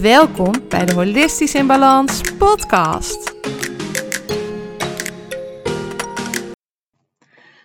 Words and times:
Welkom 0.00 0.68
bij 0.68 0.84
de 0.84 0.94
Holistisch 0.94 1.54
in 1.54 1.66
Balans 1.66 2.36
podcast. 2.36 3.34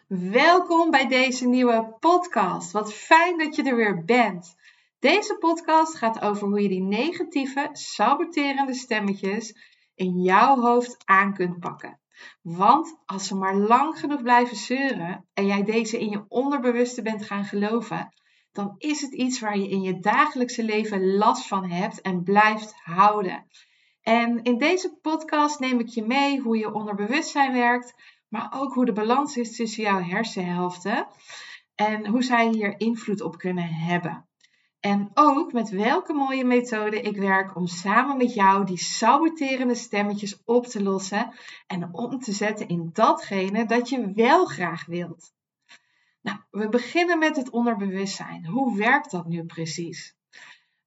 Welkom 0.07 0.91
bij 0.91 1.07
deze 1.07 1.47
nieuwe 1.47 1.95
podcast. 1.99 2.71
Wat 2.71 2.93
fijn 2.93 3.37
dat 3.37 3.55
je 3.55 3.63
er 3.63 3.75
weer 3.75 4.03
bent. 4.05 4.55
Deze 4.99 5.37
podcast 5.39 5.95
gaat 5.95 6.21
over 6.21 6.47
hoe 6.47 6.61
je 6.61 6.67
die 6.67 6.83
negatieve, 6.83 7.69
saboterende 7.71 8.73
stemmetjes 8.73 9.55
in 9.95 10.21
jouw 10.21 10.59
hoofd 10.59 10.97
aan 11.05 11.33
kunt 11.33 11.59
pakken. 11.59 11.99
Want 12.41 12.97
als 13.05 13.27
ze 13.27 13.35
maar 13.35 13.55
lang 13.55 13.99
genoeg 13.99 14.21
blijven 14.21 14.57
zeuren 14.57 15.25
en 15.33 15.45
jij 15.45 15.63
deze 15.63 15.99
in 15.99 16.09
je 16.09 16.25
onderbewuste 16.27 17.01
bent 17.01 17.25
gaan 17.25 17.45
geloven, 17.45 18.11
dan 18.57 18.75
is 18.77 19.01
het 19.01 19.13
iets 19.13 19.39
waar 19.39 19.57
je 19.57 19.69
in 19.69 19.81
je 19.81 19.99
dagelijkse 19.99 20.63
leven 20.63 21.15
last 21.15 21.47
van 21.47 21.69
hebt 21.69 22.01
en 22.01 22.23
blijft 22.23 22.73
houden. 22.83 23.45
En 24.01 24.43
in 24.43 24.57
deze 24.57 24.97
podcast 25.01 25.59
neem 25.59 25.79
ik 25.79 25.87
je 25.87 26.05
mee 26.05 26.39
hoe 26.39 26.57
je 26.57 26.73
onderbewustzijn 26.73 27.53
werkt, 27.53 27.93
maar 28.27 28.53
ook 28.55 28.73
hoe 28.73 28.85
de 28.85 28.93
balans 28.93 29.37
is 29.37 29.55
tussen 29.55 29.83
jouw 29.83 30.01
hersenhelften 30.01 31.07
en 31.75 32.07
hoe 32.07 32.23
zij 32.23 32.49
hier 32.49 32.79
invloed 32.79 33.21
op 33.21 33.37
kunnen 33.37 33.67
hebben. 33.67 34.27
En 34.79 35.11
ook 35.13 35.53
met 35.53 35.69
welke 35.69 36.13
mooie 36.13 36.45
methode 36.45 37.01
ik 37.01 37.17
werk 37.17 37.55
om 37.55 37.67
samen 37.67 38.17
met 38.17 38.33
jou 38.33 38.65
die 38.65 38.77
saboterende 38.77 39.75
stemmetjes 39.75 40.41
op 40.45 40.65
te 40.65 40.83
lossen 40.83 41.33
en 41.67 41.93
om 41.93 42.19
te 42.19 42.31
zetten 42.31 42.67
in 42.67 42.89
datgene 42.93 43.65
dat 43.65 43.89
je 43.89 44.11
wel 44.15 44.45
graag 44.45 44.85
wilt. 44.85 45.35
Nou, 46.27 46.39
we 46.51 46.69
beginnen 46.69 47.19
met 47.19 47.35
het 47.35 47.49
onderbewustzijn. 47.49 48.45
Hoe 48.45 48.77
werkt 48.77 49.11
dat 49.11 49.27
nu 49.27 49.43
precies? 49.43 50.15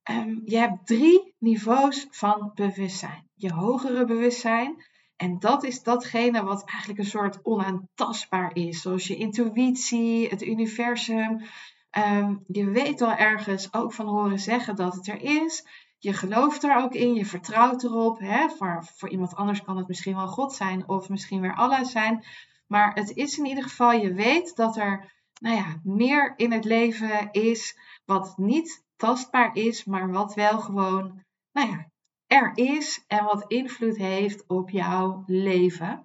Ehm, 0.03 0.39
je 0.45 0.57
hebt 0.57 0.87
drie 0.87 1.35
niveaus 1.39 2.07
van 2.11 2.51
bewustzijn. 2.55 3.29
Je 3.35 3.53
hogere 3.53 4.05
bewustzijn, 4.05 4.85
en 5.17 5.39
dat 5.39 5.65
is 5.65 5.83
datgene 5.83 6.43
wat 6.43 6.65
eigenlijk 6.65 6.99
een 6.99 7.05
soort 7.05 7.39
onaantastbaar 7.43 8.57
is, 8.57 8.81
zoals 8.81 9.07
je 9.07 9.17
intuïtie, 9.17 10.29
het 10.29 10.43
universum. 10.43 11.43
Ehm, 11.91 12.37
je 12.47 12.71
weet 12.71 13.01
wel 13.01 13.15
ergens 13.15 13.73
ook 13.73 13.93
van 13.93 14.07
horen 14.07 14.39
zeggen 14.39 14.77
dat 14.77 14.95
het 14.95 15.09
er 15.09 15.21
is. 15.21 15.67
Je 15.99 16.13
gelooft 16.13 16.65
er 16.65 16.77
ook 16.77 16.95
in, 16.95 17.15
je 17.15 17.27
vertrouwt 17.27 17.83
erop. 17.83 18.19
Hè? 18.19 18.49
Voor, 18.49 18.85
voor 18.97 19.09
iemand 19.09 19.35
anders 19.35 19.63
kan 19.63 19.77
het 19.77 19.89
misschien 19.89 20.17
wel 20.17 20.29
God 20.29 20.53
zijn 20.53 20.89
of 20.89 21.09
misschien 21.09 21.41
weer 21.41 21.55
Allah 21.55 21.85
zijn. 21.85 22.25
Maar 22.67 22.95
het 22.95 23.17
is 23.17 23.39
in 23.39 23.47
ieder 23.47 23.63
geval, 23.63 23.93
je 23.93 24.13
weet 24.13 24.57
dat 24.57 24.77
er 24.77 25.19
nou 25.41 25.57
ja, 25.57 25.81
meer 25.83 26.33
in 26.37 26.53
het 26.53 26.65
leven 26.65 27.29
is 27.31 27.79
wat 28.05 28.39
niet 28.39 28.85
tastbaar 28.97 29.57
is, 29.57 29.85
maar 29.85 30.11
wat 30.11 30.35
wel 30.35 30.61
gewoon, 30.61 31.25
nou 31.53 31.69
ja, 31.69 31.91
er 32.27 32.51
is 32.55 33.05
en 33.07 33.25
wat 33.25 33.45
invloed 33.47 33.97
heeft 33.97 34.47
op 34.47 34.71
jouw 34.71 35.23
leven. 35.27 36.05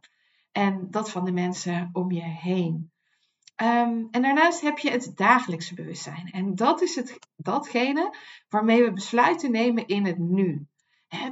En 0.52 0.88
dat 0.89 1.11
van 1.11 1.25
de 1.25 1.31
mensen 1.31 1.89
om 1.94 2.11
je 2.11 2.22
heen. 2.22 2.91
Ehm, 3.56 4.03
en 4.11 4.22
daarnaast 4.22 4.61
heb 4.61 4.78
je 4.78 4.91
het 4.91 5.12
dagelijkse 5.16 5.74
bewustzijn. 5.74 6.29
En 6.31 6.56
dat 6.56 6.81
is 6.81 6.95
het, 6.95 7.19
datgene 7.35 8.16
waarmee 8.50 8.84
we 8.84 8.94
besluiten 8.94 9.51
nemen 9.51 9.88
in 9.88 10.06
het 10.06 10.18
nu. 10.18 10.68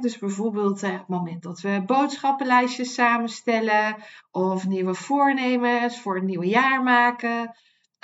dus 0.00 0.18
bijvoorbeeld 0.18 0.80
het 0.80 1.08
moment 1.08 1.42
dat 1.42 1.60
we 1.60 1.82
boodschappenlijstjes 1.86 2.94
samenstellen 2.94 3.96
of 4.30 4.66
nieuwe 4.66 4.94
voornemens 4.94 6.00
voor 6.00 6.14
het 6.14 6.24
nieuwe 6.24 6.46
jaar 6.46 6.82
maken. 6.82 7.56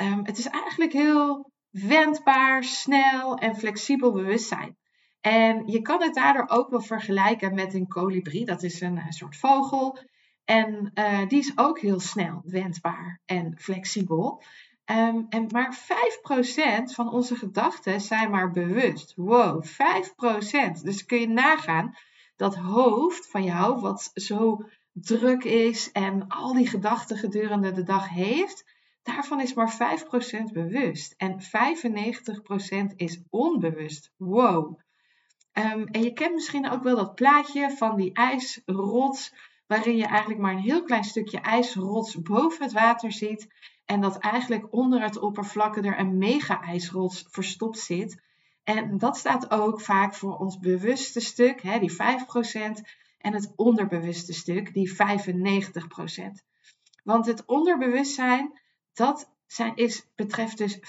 Um, 0.03 0.21
het 0.25 0.39
is 0.39 0.47
eigenlijk 0.47 0.93
heel 0.93 1.53
wendbaar, 1.71 2.65
snel 2.65 3.37
en 3.37 3.57
flexibel 3.57 4.13
bewustzijn. 4.13 4.77
En 5.21 5.67
je 5.67 5.83
kan 5.83 6.03
het 6.03 6.15
daardoor 6.15 6.49
ook 6.49 6.71
wel 6.71 6.81
vergelijken 6.81 7.55
met 7.55 7.75
een 7.75 7.89
kolibrie. 7.89 8.45
Dat 8.45 8.63
is 8.63 8.81
een, 8.81 9.03
soort 9.09 9.37
vogel. 9.37 9.99
En 10.45 10.91
uh, 10.95 11.29
die 11.29 11.39
is 11.39 11.53
ook 11.55 11.79
heel 11.79 12.01
snel 12.01 12.43
wendbaar 12.45 13.21
en 13.25 13.59
flexibel. 13.59 14.43
Um, 14.85 15.27
en 15.29 15.47
maar 15.51 15.79
5% 15.79 16.95
van 16.95 17.13
onze 17.13 17.37
gedachten 17.37 18.01
zijn 18.01 18.31
maar 18.31 18.51
bewust. 18.51 19.13
Wow, 19.17 19.65
5%. 19.65 20.83
Dus 20.83 21.07
kun 21.07 21.21
je 21.21 21.29
nagaan 21.29 21.95
dat 22.37 22.57
hoofd 22.57 23.31
van 23.31 23.45
jou, 23.45 23.81
wat 23.81 24.11
zo 24.15 24.65
druk 24.93 25.45
is 25.45 25.93
en 25.93 26.29
al 26.29 26.53
die 26.53 26.69
gedachten 26.69 27.17
gedurende 27.17 27.73
de 27.73 27.83
dag 27.83 28.09
heeft, 28.09 28.65
Daarvan 29.15 29.41
is 29.41 29.55
maar 29.55 29.99
5% 30.49 30.53
bewust 30.53 31.15
en 31.17 31.41
95% 31.41 32.95
is 32.97 33.21
onbewust. 33.31 34.13
Wow. 34.17 34.79
Um, 35.53 35.87
en 35.87 36.03
je 36.03 36.13
kent 36.13 36.35
misschien 36.35 36.71
ook 36.71 36.83
wel 36.83 36.97
dat 36.97 37.15
plaatje 37.15 37.71
van 37.71 37.97
die 37.97 38.13
ijsrots, 38.13 39.35
waarin 39.67 39.97
je 39.97 40.07
eigenlijk 40.07 40.41
maar 40.41 40.53
een 40.53 40.59
heel 40.59 40.83
klein 40.83 41.05
stukje 41.05 41.41
ijsrots 41.41 42.23
boven 42.23 42.65
het 42.65 42.73
water 42.73 43.13
ziet. 43.13 43.49
En 43.85 44.01
dat 44.01 44.19
eigenlijk 44.19 44.73
onder 44.73 45.03
het 45.03 45.19
oppervlakte 45.19 45.81
er 45.81 45.99
een 45.99 46.19
mega-ijsrots 46.19 47.25
verstopt 47.29 47.79
zit. 47.79 48.23
En 48.65 48.99
dat 48.99 49.17
staat 49.17 49.51
ook 49.51 49.81
vaak 49.81 50.15
voor 50.15 50.37
ons 50.37 50.59
bewuste 50.59 51.21
stuk, 51.21 51.63
hè, 51.63 51.79
die 51.79 51.93
5%, 51.93 52.81
en 53.19 53.33
het 53.33 53.53
onderbewuste 53.57 54.33
stuk, 54.33 54.75
die 54.75 54.93
95%. 54.93 56.45
Want 57.05 57.27
het 57.27 57.45
onderbewustzijn, 57.45 58.61
dat 58.93 59.31
zijn, 59.47 59.77
is, 59.77 60.07
betreft 60.15 60.59
dus 60.59 60.79
95% 60.79 60.81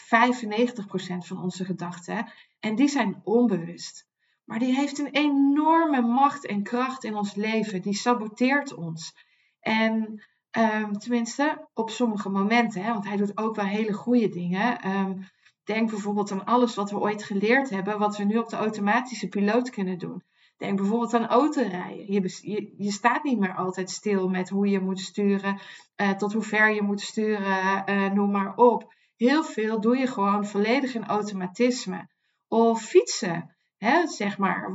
van 1.18 1.42
onze 1.42 1.66
gedachten. 1.66 2.32
En 2.60 2.76
die 2.76 2.88
zijn 2.88 3.22
onbewust. 3.24 4.10
Maar 4.46 4.60
die 4.60 4.76
heeft 4.76 5.00
een 5.00 5.12
enorme 5.12 6.02
macht 6.02 6.46
en 6.46 6.64
kracht 6.64 7.04
in 7.04 7.16
ons 7.16 7.36
leven. 7.36 7.82
Die 7.82 7.94
saboteert 7.94 8.74
ons. 8.74 9.16
En 9.60 10.24
um, 10.52 10.98
tenminste, 10.98 11.68
op 11.74 11.90
sommige 11.90 12.30
momenten. 12.30 12.84
Hè, 12.84 12.92
want 12.92 13.08
hij 13.08 13.18
doet 13.18 13.38
ook 13.38 13.56
wel 13.56 13.66
hele 13.66 13.94
goede 13.94 14.30
dingen. 14.30 14.90
Um, 14.90 15.28
denk 15.64 15.90
bijvoorbeeld 15.90 16.32
aan 16.32 16.46
alles 16.46 16.76
wat 16.76 16.92
we 16.92 17.00
ooit 17.00 17.24
geleerd 17.24 17.70
hebben. 17.70 18.00
Wat 18.00 18.18
we 18.18 18.24
nu 18.24 18.38
op 18.38 18.50
de 18.50 18.56
automatische 18.56 19.28
piloot 19.28 19.70
kunnen 19.70 19.98
doen. 19.98 20.24
Denk 20.62 20.78
bijvoorbeeld 20.78 21.14
aan 21.14 21.28
autorijden. 21.28 22.14
Je, 22.14 22.40
je, 22.42 22.74
je, 22.78 22.92
staat 22.92 23.24
niet 23.24 23.40
meer 23.40 23.56
altijd 23.56 23.90
stil 23.90 24.28
met 24.28 24.50
hoe 24.50 24.68
je 24.68 24.80
moet 24.80 25.00
sturen, 25.00 25.60
uh, 26.02 26.12
tot 26.12 26.34
hoe 26.34 26.42
ver 26.42 26.74
je 26.74 26.82
moet 26.82 27.02
sturen, 27.02 27.84
uh, 27.90 28.12
noem 28.12 28.32
maar 28.32 28.56
op. 28.56 28.94
Heel 29.16 29.44
veel 29.44 29.82
doe 29.82 29.98
je 29.98 30.08
gewoon 30.08 30.46
volledig 30.46 30.96
in 30.96 31.06
automatisme. 31.06 32.10
Of 32.48 32.82
fietsen, 32.82 33.56
hè, 33.78 34.08
zeg 34.08 34.38
maar, 34.38 34.72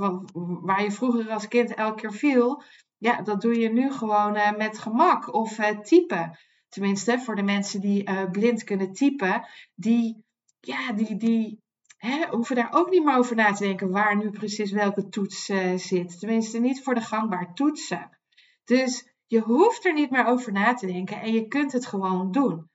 waar 0.62 0.82
je 0.82 0.90
vroeger 0.90 1.30
als 1.30 1.48
kind 1.48 1.74
elke 1.74 2.00
keer 2.00 2.12
viel. 2.12 2.62
Ja, 2.98 3.22
dat 3.22 3.40
doe 3.40 3.60
je 3.60 3.72
nu 3.72 3.92
gewoon 3.92 4.36
uh, 4.36 4.56
met 4.56 4.78
gemak. 4.78 5.34
Of 5.34 5.56
typen. 5.82 6.38
Tenminste, 6.68 7.18
voor 7.18 7.36
de 7.36 7.42
mensen 7.42 7.80
die 7.80 8.30
blind 8.30 8.64
kunnen 8.64 8.92
typen, 8.92 9.46
die, 9.74 10.24
ja, 10.60 10.92
die, 10.92 11.16
die 11.16 11.64
hè, 12.06 12.26
hoeven 12.30 12.56
daar 12.56 12.72
ook 12.72 12.90
niet 12.90 13.04
meer 13.04 13.16
over 13.16 13.36
na 13.36 13.52
te 13.52 13.64
denken 13.64 13.90
waar 13.90 14.16
nu 14.16 14.30
precies 14.30 14.72
welke 14.72 15.08
toets 15.08 15.48
uh, 15.48 15.76
zit. 15.76 16.18
Tenminste, 16.18 16.58
niet 16.58 16.82
voor 16.82 16.94
de 16.94 17.00
gangbaar 17.00 17.54
toetsen. 17.54 18.18
Dus 18.64 19.14
je 19.26 19.40
hoeft 19.40 19.84
er 19.84 19.92
niet 19.92 20.10
meer 20.10 20.26
over 20.26 20.52
na 20.52 20.74
te 20.74 20.86
denken 20.86 21.20
en 21.20 21.32
je 21.32 21.48
kunt 21.48 21.72
het 21.72 21.86
gewoon 21.86 22.32
doen. 22.32 22.70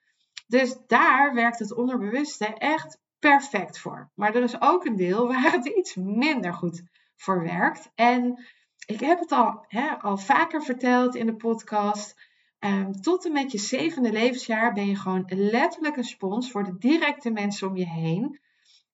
Dus 0.48 0.78
daar 0.88 1.34
werkt 1.34 1.60
het 1.60 1.74
onderbewuste 1.74 2.46
echt 2.46 3.00
perfect 3.20 3.80
voor. 3.80 4.12
Maar 4.16 4.36
er 4.36 4.44
is 4.44 4.62
ook 4.62 4.86
een 4.86 4.96
deel 4.96 5.28
waar 5.28 5.52
het 5.52 5.66
iets 5.78 5.96
minder 5.96 6.54
goed 6.54 6.84
voor 7.16 7.44
werkt. 7.44 7.92
En 7.96 8.46
ik 8.86 9.00
heb 9.00 9.20
het 9.20 9.32
al, 9.32 9.66
al 10.02 10.18
vaker 10.18 10.64
verteld 10.64 11.16
in 11.16 11.26
de 11.26 11.36
podcast. 11.36 12.30
Um, 12.60 12.92
tot 13.02 13.26
en 13.26 13.32
met 13.32 13.52
je 13.52 13.58
zevende 13.58 14.12
levensjaar 14.12 14.74
ben 14.74 14.88
je 14.88 14.96
gewoon 14.96 15.24
letterlijk 15.28 15.98
een 15.98 16.04
spons 16.04 16.52
voor 16.52 16.64
de 16.64 16.78
directe 16.78 17.30
mensen 17.30 17.68
om 17.68 17.76
je 17.76 17.88
heen. 17.88 18.40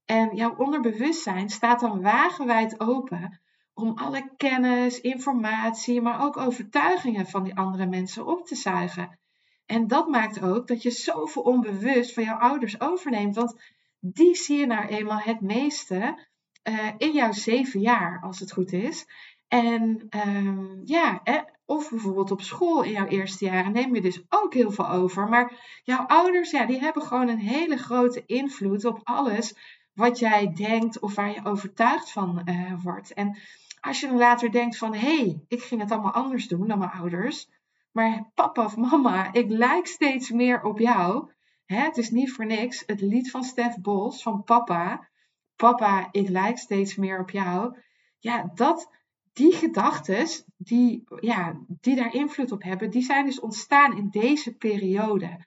En 0.07 0.36
jouw 0.36 0.56
onderbewustzijn 0.57 1.50
staat 1.50 1.80
dan 1.80 2.01
wagenwijd 2.01 2.80
open 2.80 3.39
om 3.74 3.98
alle 3.98 4.30
kennis, 4.38 5.01
informatie, 5.01 6.01
maar 6.01 6.21
ook 6.21 6.38
overtuigingen 6.38 7.27
van 7.27 7.44
die 7.44 7.56
andere 7.56 7.86
mensen 7.86 8.25
op 8.25 8.45
te 8.45 8.56
zuigen. 8.56 9.19
En 9.65 9.88
dat 9.88 10.07
maakt 10.07 10.42
ook 10.42 10.68
dat 10.68 10.81
je 10.81 10.92
zoveel 10.92 11.42
onbewust 11.42 12.13
van 12.13 12.24
jouw 12.24 12.38
ouders 12.38 12.80
overneemt. 12.80 13.36
Want 13.36 13.62
die 14.00 14.36
zie 14.36 14.57
je 14.57 14.65
nou 14.65 14.88
eenmaal 14.88 15.19
het 15.19 15.42
meeste 15.42 16.27
uh, 16.69 16.89
in 16.98 17.12
jouw 17.12 17.31
zeven 17.31 17.80
jaar, 17.80 18.21
als 18.21 18.39
het 18.39 18.51
goed 18.51 18.71
is. 18.71 19.06
En 19.48 20.06
ehm, 20.10 20.65
ja, 20.83 21.21
of 21.65 21.89
bijvoorbeeld 21.89 22.31
op 22.31 22.42
school 22.42 22.83
in 22.83 22.92
jouw 22.92 23.07
eerste 23.07 23.45
jaren 23.45 23.71
neem 23.71 23.95
je 23.95 24.01
dus 24.01 24.21
ook 24.30 24.53
heel 24.53 24.71
veel 24.71 24.89
over. 24.89 25.30
Maar 25.30 25.80
jouw 25.83 26.06
ouders, 26.06 26.51
ja, 26.51 26.65
die 26.65 26.80
hebben 26.80 27.01
gewoon 27.01 27.27
een 27.27 27.39
hele 27.39 27.77
grote 27.77 28.24
invloed 28.25 28.86
op 28.86 29.00
alles 29.03 29.76
wat 29.97 30.19
jij 30.19 30.53
denkt 30.53 30.99
of 30.99 31.15
waar 31.15 31.33
je 31.33 31.45
overtuigd 31.45 32.11
van 32.11 32.41
uh, 32.45 32.73
wordt. 32.83 33.13
En 33.13 33.38
als 33.79 33.99
je 33.99 34.07
dan 34.07 34.17
later 34.17 34.51
denkt 34.51 34.77
van, 34.77 34.94
hé, 34.94 35.17
hey, 35.17 35.41
ik 35.47 35.61
ging 35.61 35.81
het 35.81 35.91
allemaal 35.91 36.11
anders 36.11 36.47
doen 36.47 36.67
dan 36.67 36.77
mijn 36.77 36.91
ouders. 36.91 37.49
Maar 37.91 38.31
papa 38.33 38.65
of 38.65 38.77
mama, 38.77 39.33
ik 39.33 39.49
lijk 39.49 39.88
steeds 39.88 40.31
meer 40.31 40.63
op 40.63 40.79
jou. 40.79 41.31
Hè, 41.65 41.77
het 41.77 41.97
is 41.97 42.09
niet 42.09 42.31
voor 42.31 42.45
niks. 42.45 42.83
Het 42.85 43.01
lied 43.01 43.31
van 43.31 43.44
Stef 43.44 43.77
Bos, 43.77 44.21
van 44.21 44.44
papa. 44.44 45.09
Papa, 45.55 46.07
ik 46.11 46.29
lijk 46.29 46.57
steeds 46.57 46.95
meer 46.95 47.19
op 47.19 47.29
jou. 47.29 47.77
Ja, 48.19 48.51
dat, 48.53 48.91
die 49.33 49.53
gedachten, 49.53 50.27
die, 50.57 51.03
ja, 51.19 51.59
die 51.67 51.95
daar 51.95 52.13
invloed 52.13 52.51
op 52.51 52.63
hebben, 52.63 52.89
die 52.89 53.03
zijn 53.03 53.25
dus 53.25 53.39
ontstaan 53.39 53.97
in 53.97 54.09
deze 54.09 54.55
periode. 54.55 55.45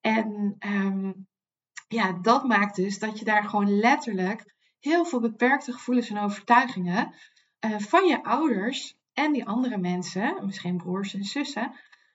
En 0.00 0.56
um, 0.58 1.26
ja, 1.92 2.12
dat 2.12 2.44
maakt 2.44 2.76
dus 2.76 2.98
dat 2.98 3.18
je 3.18 3.24
daar 3.24 3.44
gewoon 3.44 3.78
letterlijk 3.78 4.54
heel 4.78 5.04
veel 5.04 5.20
beperkte 5.20 5.72
gevoelens 5.72 6.10
en 6.10 6.18
overtuigingen 6.18 7.14
uh, 7.60 7.78
van 7.78 8.06
je 8.06 8.24
ouders 8.24 8.96
en 9.12 9.32
die 9.32 9.46
andere 9.46 9.78
mensen, 9.78 10.46
misschien 10.46 10.76
broers 10.76 11.14
en 11.14 11.24
zussen, 11.24 11.72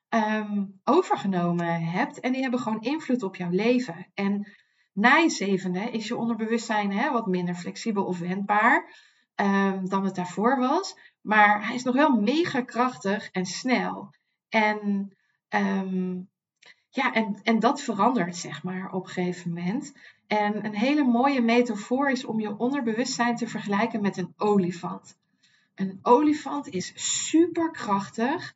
um, 0.09 0.79
overgenomen 0.83 1.81
hebt. 1.81 2.19
En 2.19 2.31
die 2.31 2.41
hebben 2.41 2.59
gewoon 2.59 2.81
invloed 2.81 3.23
op 3.23 3.35
jouw 3.35 3.49
leven. 3.49 4.07
En 4.13 4.51
na 4.93 5.15
je 5.15 5.29
zevende 5.29 5.79
is 5.79 6.07
je 6.07 6.15
onderbewustzijn 6.15 6.91
hè, 6.91 7.11
wat 7.11 7.27
minder 7.27 7.55
flexibel 7.55 8.05
of 8.05 8.19
wendbaar 8.19 8.95
um, 9.35 9.89
dan 9.89 10.05
het 10.05 10.15
daarvoor 10.15 10.57
was. 10.59 10.97
Maar 11.21 11.65
hij 11.65 11.75
is 11.75 11.83
nog 11.83 11.95
wel 11.95 12.21
mega 12.21 12.61
krachtig 12.61 13.29
en 13.31 13.45
snel. 13.45 14.13
En 14.49 15.11
um, 15.49 16.29
ja, 16.97 17.13
en, 17.13 17.39
en 17.43 17.59
dat 17.59 17.81
verandert 17.81 18.35
zeg 18.35 18.63
maar 18.63 18.91
op 18.91 19.03
een 19.03 19.09
gegeven 19.09 19.53
moment. 19.53 19.93
En 20.27 20.65
een 20.65 20.75
hele 20.75 21.03
mooie 21.03 21.41
metafoor 21.41 22.09
is 22.09 22.25
om 22.25 22.39
je 22.39 22.57
onderbewustzijn 22.57 23.35
te 23.35 23.47
vergelijken 23.47 24.01
met 24.01 24.17
een 24.17 24.33
olifant. 24.37 25.17
Een 25.75 25.99
olifant 26.01 26.67
is 26.67 26.91
super 27.27 27.71
krachtig 27.71 28.55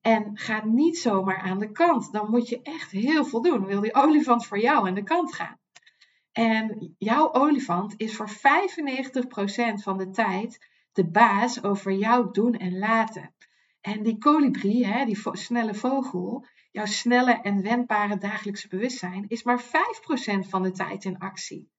en 0.00 0.30
gaat 0.34 0.64
niet 0.64 0.98
zomaar 0.98 1.38
aan 1.38 1.58
de 1.58 1.72
kant. 1.72 2.12
Dan 2.12 2.30
moet 2.30 2.48
je 2.48 2.62
echt 2.62 2.90
heel 2.90 3.24
veel 3.24 3.42
doen. 3.42 3.66
Wil 3.66 3.80
die 3.80 3.94
olifant 3.94 4.46
voor 4.46 4.58
jou 4.58 4.86
aan 4.86 4.94
de 4.94 5.02
kant 5.02 5.34
gaan? 5.34 5.58
En 6.32 6.94
jouw 6.98 7.32
olifant 7.32 7.94
is 7.96 8.16
voor 8.16 8.30
95% 8.30 8.32
van 9.74 9.98
de 9.98 10.10
tijd 10.10 10.68
de 10.92 11.04
baas 11.04 11.64
over 11.64 11.92
jouw 11.92 12.30
doen 12.30 12.54
en 12.54 12.78
laten. 12.78 13.34
En 13.80 14.02
die 14.02 14.18
kolibrie, 14.18 15.04
die 15.04 15.18
snelle 15.32 15.74
vogel, 15.74 16.46
jouw 16.72 16.86
snelle 16.86 17.40
en 17.42 17.62
wendbare 17.62 18.18
dagelijkse 18.18 18.68
bewustzijn, 18.68 19.24
is 19.28 19.42
maar 19.42 19.62
5% 19.62 20.48
van 20.48 20.62
de 20.62 20.70
tijd 20.70 21.04
in 21.04 21.18
actie. 21.18 21.70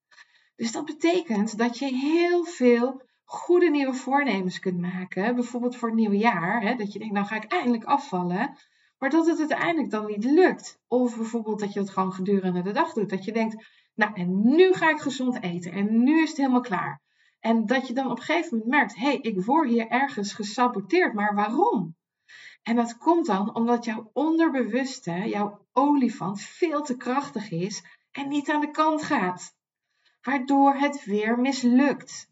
Dus 0.56 0.72
dat 0.72 0.86
betekent 0.86 1.57
dat 1.57 1.80
je 1.80 1.86
heel 1.86 2.44
veel 2.44 3.01
goede 3.24 3.69
nieuwe 3.69 3.94
voornemens 3.94 4.60
kunt 4.60 4.80
maken. 4.80 5.36
Bijvoorbeeld 5.36 5.75
voor 5.75 5.88
het 5.88 5.98
nieuwe 5.98 6.18
jaar. 6.18 6.62
Hè, 6.62 6.75
dat 6.75 6.94
je 6.94 7.00
denkt, 7.00 7.13
nou 7.13 7.25
ga 7.25 7.36
ik 7.36 7.51
eindelijk 7.51 7.84
afvallen. 7.84 8.57
Maar 8.98 9.10
dat 9.10 9.28
het 9.28 9.40
uiteindelijk 9.40 9.90
dan 9.90 10.06
niet 10.06 10.24
lukt. 10.24 10.80
Of 10.88 11.18
bijvoorbeeld 11.18 11.60
dat 11.60 11.74
je 11.74 11.80
het 11.80 11.90
gewoon 11.90 12.13
gedurende 12.13 12.62
de 12.62 12.72
dag 12.72 12.94
doet. 12.94 13.10
Dat 13.10 13.25
je 13.25 13.31
denkt, 13.31 13.66
nou 13.94 14.13
en 14.13 14.56
nu 14.56 14.74
ga 14.74 14.90
ik 14.90 15.00
gezond 15.00 15.42
eten. 15.42 15.72
En 15.72 16.04
nu 16.04 16.22
is 16.22 16.30
het 16.30 16.38
helemaal 16.38 16.62
klaar. 16.62 17.01
En 17.40 17.66
dat 17.66 17.88
je 17.88 17.94
dan 17.94 18.12
op 18.12 18.18
een 18.18 18.24
gegeven 18.24 18.57
moment 18.57 18.69
merkt, 18.75 18.95
hé, 18.95 19.06
hey, 19.06 19.18
ik 19.18 19.45
word 19.45 19.69
hier 19.69 19.88
ergens 19.88 20.34
gesaboteerd. 20.34 21.13
Maar 21.13 21.36
waarom? 21.36 21.95
En 22.63 22.75
dat 22.75 22.98
komt 22.98 23.25
dan 23.25 23.56
omdat 23.56 23.86
jouw 23.86 24.10
onderbewuste, 24.13 25.12
jouw 25.12 25.65
olifant, 25.74 26.42
veel 26.42 26.81
te 26.81 26.98
krachtig 26.98 27.51
is 27.51 27.83
en 28.12 28.27
niet 28.27 28.50
aan 28.50 28.62
de 28.62 28.71
kant 28.71 29.04
gaat. 29.04 29.56
Waardoor 30.21 30.74
het 30.74 31.06
weer 31.06 31.39
mislukt. 31.39 32.31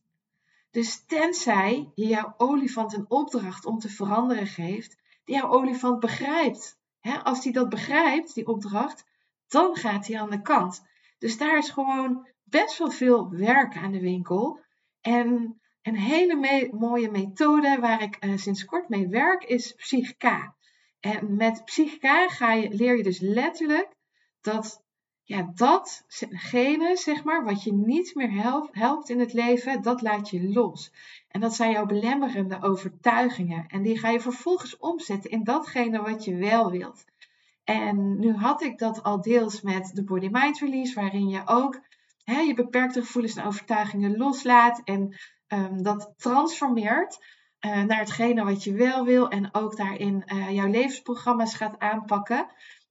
Dus 0.72 1.06
tenzij 1.06 1.92
je 1.95 2.07
jouw 2.07 2.33
olifant 2.38 2.94
een 2.94 3.10
opdracht 3.10 3.66
om 3.66 3.80
te 3.80 3.89
veranderen 3.89 4.48
geeft, 4.48 4.98
die 5.24 5.36
jouw 5.36 5.50
olifant 5.50 6.00
begrijpt. 6.00 6.80
als 7.24 7.44
hij 7.44 7.54
dat 7.54 7.69
begrijpt, 7.69 8.34
die 8.34 8.48
opdracht, 8.48 9.06
dan 9.48 9.75
gaat 9.75 10.07
hij 10.07 10.19
aan 10.19 10.30
de 10.30 10.42
kant. 10.42 10.86
Dus 11.18 11.38
daar 11.38 11.57
is 11.57 11.69
gewoon 11.69 12.27
best 12.44 12.77
wel 12.77 12.92
veel 12.92 13.30
werk 13.30 13.77
aan 13.77 13.92
de 13.92 14.00
winkel. 14.00 14.60
En 15.01 15.61
een 15.81 15.98
hele 15.98 16.69
mooie 16.72 17.12
methode 17.12 17.78
waar 17.80 18.01
ik 18.01 18.25
uh, 18.25 18.38
sinds 18.38 18.66
kort 18.66 18.89
mee 18.89 19.07
werk 19.07 19.44
is 19.44 19.74
Psychica. 19.74 20.56
En 21.00 21.36
met 21.36 21.66
Psychica 21.66 22.30
ga 22.30 22.54
je, 22.54 22.69
leer 22.69 22.98
je 22.98 23.04
dus 23.04 23.19
letterlijk 23.19 23.89
dat 24.42 24.83
ja, 25.24 25.51
datgene, 25.56 26.98
zeg 26.98 27.24
maar, 27.24 27.44
wat 27.44 27.63
je 27.63 27.74
niet 27.74 28.16
meer 28.16 28.31
helpt, 28.31 28.75
helpt 28.75 29.10
in 29.10 29.19
het 29.19 29.33
leven, 29.33 29.81
dat 29.81 30.01
laat 30.01 30.30
je 30.30 30.51
los. 30.51 30.92
En 31.28 31.42
dat 31.42 31.56
zijn 31.56 31.72
jouw 31.72 31.86
belemmerende 31.86 32.62
overtuigingen. 32.62 33.68
En 33.68 33.81
die 33.81 34.00
ga 34.00 34.10
je 34.10 34.19
vervolgens 34.19 34.77
omzetten 34.77 35.31
in 35.31 35.44
datgene 35.44 36.01
wat 36.01 36.24
je 36.25 36.36
wel 36.36 36.72
wilt. 36.72 37.06
En 37.63 38.19
nu 38.19 38.34
had 38.34 38.62
ik 38.62 38.77
dat 38.77 39.04
al 39.04 39.22
deels 39.22 39.62
met 39.62 39.92
de 39.94 40.04
Body 40.04 40.27
Mind 40.31 40.60
Release, 40.60 40.94
waarin 40.94 41.30
je 41.30 41.42
ook 41.45 41.80
hè, 42.24 42.39
je 42.39 42.54
beperkte 42.54 43.01
gevoelens 43.01 43.36
en 43.36 43.45
overtuigingen 43.45 44.18
loslaat 44.18 44.81
en 44.84 45.16
um, 45.53 45.83
dat 45.83 46.13
transformeert 46.18 47.19
uh, 47.65 47.81
naar 47.81 47.98
hetgene 47.98 48.44
wat 48.44 48.63
je 48.63 48.74
wel 48.74 49.06
wil 49.06 49.30
en 49.30 49.53
ook 49.53 49.77
daarin 49.77 50.24
uh, 50.25 50.50
jouw 50.50 50.68
levensprogramma's 50.68 51.56
gaat 51.56 51.80
aanpakken. 51.80 52.48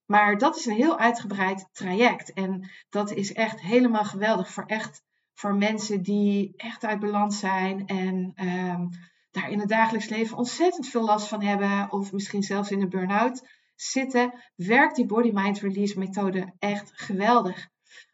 Maar 0.07 0.39
dat 0.39 0.57
is 0.57 0.67
een 0.67 0.75
heel 0.75 0.99
uitgebreid 0.99 1.69
traject 1.73 2.33
en 2.33 2.71
dat 2.89 3.11
is 3.13 3.33
echt 3.33 3.61
helemaal 3.61 4.05
geweldig 4.05 4.51
voor 4.51 4.65
echt 4.67 5.03
voor 5.35 5.55
mensen 5.55 6.03
die 6.03 6.53
echt 6.57 6.85
uit 6.85 7.01
balans 7.01 7.39
zijn 7.39 7.87
en 7.87 8.33
um, 8.47 8.89
daar 9.31 9.51
in 9.51 9.59
het 9.59 9.69
dagelijks 9.69 10.09
leven 10.09 10.37
ontzettend 10.37 10.89
veel 10.89 11.05
last 11.05 11.29
van 11.29 11.43
hebben 11.43 11.93
of 11.93 12.13
misschien 12.13 12.43
zelfs 12.43 12.71
in 12.71 12.81
een 12.81 12.89
burn-out 12.89 13.49
zitten, 13.75 14.35
werkt 14.55 14.97
die 14.97 15.07
body 15.07 15.31
mind 15.33 15.59
release 15.59 15.99
methode 15.99 16.53
echt 16.59 16.93
geweldig. 16.95 17.69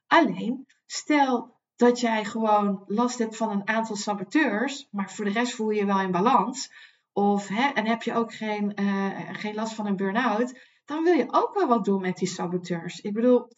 Alleen, 0.06 0.66
stel 0.86 1.55
dat 1.76 2.00
jij 2.00 2.24
gewoon 2.24 2.84
last 2.86 3.18
hebt 3.18 3.36
van 3.36 3.50
een 3.50 3.68
aantal 3.68 3.96
saboteurs, 3.96 4.88
maar 4.90 5.10
voor 5.10 5.24
de 5.24 5.30
rest 5.30 5.54
voel 5.54 5.70
je 5.70 5.80
je 5.80 5.86
wel 5.86 6.00
in 6.00 6.10
balans. 6.10 6.70
Of 7.12 7.48
hè, 7.48 7.70
en 7.72 7.86
heb 7.86 8.02
je 8.02 8.14
ook 8.14 8.34
geen, 8.34 8.72
uh, 8.80 9.28
geen 9.32 9.54
last 9.54 9.74
van 9.74 9.86
een 9.86 9.96
burn-out, 9.96 10.58
dan 10.84 11.04
wil 11.04 11.12
je 11.12 11.26
ook 11.32 11.54
wel 11.54 11.66
wat 11.66 11.84
doen 11.84 12.00
met 12.00 12.16
die 12.16 12.28
saboteurs. 12.28 13.00
Ik 13.00 13.12
bedoel, 13.12 13.48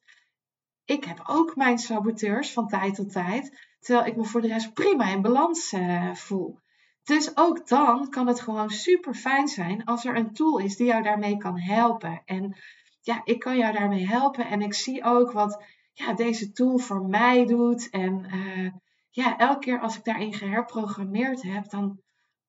ik 0.84 1.04
heb 1.04 1.22
ook 1.26 1.56
mijn 1.56 1.78
saboteurs 1.78 2.52
van 2.52 2.68
tijd 2.68 2.94
tot 2.94 3.12
tijd, 3.12 3.66
terwijl 3.80 4.06
ik 4.06 4.16
me 4.16 4.24
voor 4.24 4.40
de 4.40 4.48
rest 4.48 4.74
prima 4.74 5.08
in 5.08 5.22
balans 5.22 5.72
uh, 5.72 6.14
voel. 6.14 6.58
Dus 7.04 7.36
ook 7.36 7.68
dan 7.68 8.10
kan 8.10 8.26
het 8.26 8.40
gewoon 8.40 8.70
super 8.70 9.14
fijn 9.14 9.48
zijn 9.48 9.84
als 9.84 10.04
er 10.04 10.16
een 10.16 10.32
tool 10.32 10.58
is 10.58 10.76
die 10.76 10.86
jou 10.86 11.02
daarmee 11.02 11.36
kan 11.36 11.60
helpen. 11.60 12.22
En 12.24 12.56
ja, 13.00 13.20
ik 13.24 13.38
kan 13.38 13.56
jou 13.56 13.72
daarmee 13.72 14.06
helpen 14.06 14.46
en 14.46 14.62
ik 14.62 14.74
zie 14.74 15.04
ook 15.04 15.32
wat 15.32 15.62
ja, 15.98 16.12
deze 16.12 16.52
tool 16.52 16.78
voor 16.78 17.06
mij 17.06 17.46
doet. 17.46 17.90
En 17.90 18.24
uh, 18.34 18.70
ja, 19.10 19.38
elke 19.38 19.58
keer 19.58 19.80
als 19.80 19.96
ik 19.96 20.04
daarin 20.04 20.34
geherprogrammeerd 20.34 21.42
heb, 21.42 21.70
dan, 21.70 22.00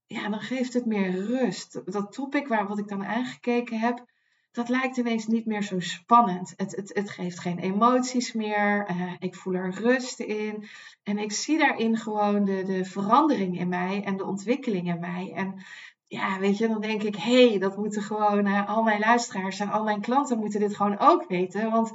ja, 0.06 0.30
dan 0.30 0.40
geeft 0.40 0.74
het 0.74 0.86
meer 0.86 1.12
rust. 1.12 1.82
Dat 1.92 2.12
topic 2.12 2.48
waar 2.48 2.68
wat 2.68 2.80
ik 2.80 2.88
dan 2.88 3.06
aangekeken 3.06 3.80
heb, 3.80 4.06
dat 4.52 4.70
lijkt 4.70 4.98
ineens 4.98 5.28
niet 5.28 5.46
meer 5.46 5.64
zo 5.64 5.80
spannend. 5.80 6.54
Het, 6.56 6.76
het, 6.76 6.92
het 6.94 7.10
geeft 7.10 7.40
geen 7.40 7.60
emoties 7.60 8.34
meer. 8.34 8.90
Uh, 8.90 9.14
ik 9.20 9.36
voel 9.36 9.54
er 9.54 9.72
rust 9.72 10.20
in. 10.20 10.68
En 11.04 11.18
ik 11.18 11.32
zie 11.32 11.58
daarin 11.58 11.98
gewoon 11.98 12.46
de, 12.46 12.64
de 12.64 12.86
verandering 12.86 13.60
in 13.60 13.70
mij 13.70 14.04
en 14.04 14.18
de 14.18 14.26
ontwikkeling 14.26 14.88
in 14.88 15.00
mij. 15.00 15.32
En 15.36 15.64
ja, 16.08 16.40
weet 16.40 16.58
je, 16.58 16.68
dan 16.68 16.82
denk 16.82 17.04
ik, 17.04 17.16
hé, 17.16 17.50
hey, 17.50 17.60
dat 17.60 17.78
moeten 17.78 18.02
gewoon 18.02 18.48
uh, 18.48 18.70
al 18.70 18.84
mijn 18.84 19.00
luisteraars 19.00 19.60
en 19.60 19.72
al 19.72 19.84
mijn 19.84 20.02
klanten 20.02 20.40
moeten 20.40 20.60
dit 20.60 20.76
gewoon 20.76 21.00
ook 21.00 21.28
weten. 21.28 21.72
Want 21.72 21.92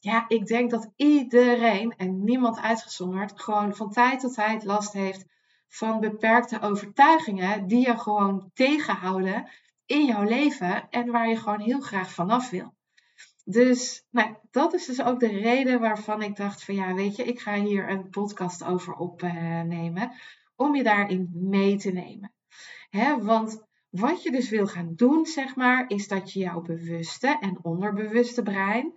ja, 0.00 0.24
ik 0.28 0.46
denk 0.46 0.70
dat 0.70 0.90
iedereen 0.96 1.94
en 1.96 2.24
niemand 2.24 2.60
uitgezonderd 2.60 3.40
gewoon 3.40 3.74
van 3.74 3.90
tijd 3.90 4.20
tot 4.20 4.34
tijd 4.34 4.64
last 4.64 4.92
heeft 4.92 5.24
van 5.68 6.00
beperkte 6.00 6.60
overtuigingen 6.60 7.66
die 7.66 7.86
je 7.86 7.98
gewoon 7.98 8.50
tegenhouden 8.54 9.50
in 9.86 10.04
jouw 10.04 10.22
leven 10.22 10.90
en 10.90 11.10
waar 11.10 11.28
je 11.28 11.36
gewoon 11.36 11.60
heel 11.60 11.80
graag 11.80 12.10
vanaf 12.12 12.50
wil. 12.50 12.74
Dus 13.44 14.04
nou, 14.10 14.34
dat 14.50 14.74
is 14.74 14.86
dus 14.86 15.02
ook 15.02 15.20
de 15.20 15.26
reden 15.26 15.80
waarvan 15.80 16.22
ik 16.22 16.36
dacht 16.36 16.64
van 16.64 16.74
ja, 16.74 16.94
weet 16.94 17.16
je, 17.16 17.24
ik 17.24 17.40
ga 17.40 17.54
hier 17.54 17.90
een 17.90 18.08
podcast 18.10 18.64
over 18.64 18.94
opnemen 18.94 20.12
om 20.56 20.74
je 20.74 20.82
daarin 20.82 21.30
mee 21.32 21.76
te 21.76 21.90
nemen. 21.90 22.32
Hè, 22.90 23.22
want 23.22 23.62
wat 23.90 24.22
je 24.22 24.30
dus 24.30 24.48
wil 24.48 24.66
gaan 24.66 24.92
doen, 24.94 25.26
zeg 25.26 25.56
maar, 25.56 25.84
is 25.88 26.08
dat 26.08 26.32
je 26.32 26.38
jouw 26.38 26.60
bewuste 26.60 27.36
en 27.40 27.58
onderbewuste 27.62 28.42
brein 28.42 28.92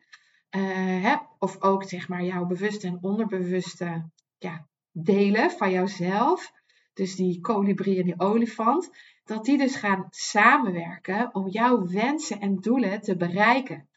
hè, 0.59 1.15
of 1.39 1.61
ook 1.61 1.83
zeg 1.83 2.07
maar 2.07 2.23
jouw 2.23 2.45
bewuste 2.45 2.87
en 2.87 2.97
onderbewuste 3.01 4.09
ja, 4.37 4.67
delen 4.91 5.51
van 5.51 5.71
jouzelf. 5.71 6.51
Dus 6.93 7.15
die 7.15 7.41
kolibrie 7.41 7.99
en 7.99 8.05
die 8.05 8.19
olifant. 8.19 8.89
dat 9.23 9.45
die 9.45 9.57
dus 9.57 9.75
gaan 9.75 10.07
samenwerken 10.09 11.35
om 11.35 11.47
jouw 11.47 11.87
wensen 11.87 12.39
en 12.39 12.55
doelen 12.55 13.01
te 13.01 13.15
bereiken. 13.15 13.89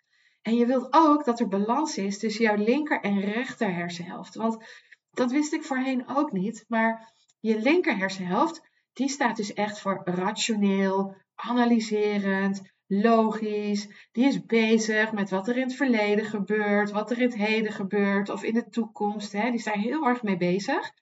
En 0.42 0.54
je 0.56 0.66
wilt 0.66 0.86
ook 0.90 1.24
dat 1.24 1.40
er 1.40 1.48
balans 1.48 1.98
is 1.98 2.18
tussen 2.18 2.44
jouw 2.44 2.56
linker 2.56 3.00
en 3.00 3.20
rechter 3.20 3.74
hersenhelft. 3.74 4.34
Want 4.34 4.64
dat 5.10 5.30
wist 5.30 5.52
ik 5.52 5.64
voorheen 5.64 6.08
ook 6.08 6.32
niet. 6.32 6.64
Maar 6.68 7.12
je 7.40 7.58
linker 7.58 7.96
hersenhelft, 7.96 8.62
die 8.92 9.08
staat 9.08 9.36
dus 9.36 9.52
echt 9.52 9.80
voor 9.80 10.02
rationeel, 10.04 11.16
analyserend, 11.34 12.73
logisch. 13.02 14.08
Die 14.12 14.26
is 14.26 14.46
bezig 14.46 15.12
met 15.12 15.30
wat 15.30 15.48
er 15.48 15.56
in 15.56 15.62
het 15.62 15.74
verleden 15.74 16.24
gebeurt, 16.24 16.90
wat 16.90 17.10
er 17.10 17.18
in 17.18 17.24
het 17.24 17.36
heden 17.36 17.72
gebeurt 17.72 18.28
of 18.28 18.42
in 18.42 18.54
de 18.54 18.68
toekomst. 18.68 19.32
Hè. 19.32 19.50
Die 19.50 19.60
zijn 19.60 19.80
heel 19.80 20.06
erg 20.06 20.22
mee 20.22 20.36
bezig. 20.36 20.92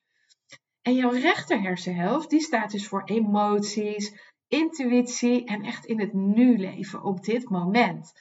En 0.83 0.95
jouw 0.95 1.11
rechter 1.11 1.61
hersenhelft, 1.61 2.31
die 2.31 2.41
staat 2.41 2.71
dus 2.71 2.89
voor 2.89 3.03
emoties, 3.05 4.13
intuïtie 4.49 5.45
en 5.45 5.63
echt 5.63 5.85
in 5.85 6.01
het 6.01 6.13
nu 6.13 6.59
leven 6.59 7.03
op 7.03 7.25
dit 7.25 7.49
moment. 7.49 8.13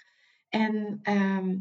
En 0.50 1.00
ehm, 1.02 1.58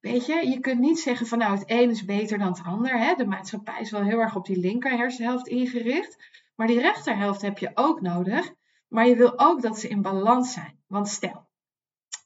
weet 0.00 0.26
je, 0.26 0.48
je 0.48 0.60
kunt 0.60 0.80
niet 0.80 1.00
zeggen 1.00 1.26
van 1.26 1.38
nou 1.38 1.52
het 1.52 1.70
een 1.70 1.90
is 1.90 2.04
beter 2.04 2.38
dan 2.38 2.48
het 2.48 2.62
ander. 2.64 2.98
Hè? 2.98 3.14
De 3.14 3.26
maatschappij 3.26 3.80
is 3.80 3.90
wel 3.90 4.02
heel 4.02 4.20
erg 4.20 4.36
op 4.36 4.46
die 4.46 4.58
linker 4.58 4.96
hersenhelft 4.96 5.48
ingericht. 5.48 6.16
Maar 6.54 6.66
die 6.66 6.80
rechterhelft 6.80 7.42
heb 7.42 7.58
je 7.58 7.70
ook 7.74 8.00
nodig. 8.00 8.54
Maar 8.88 9.06
je 9.06 9.16
wil 9.16 9.38
ook 9.38 9.62
dat 9.62 9.78
ze 9.78 9.88
in 9.88 10.02
balans 10.02 10.52
zijn. 10.52 10.78
Want 10.86 11.08
stel, 11.08 11.47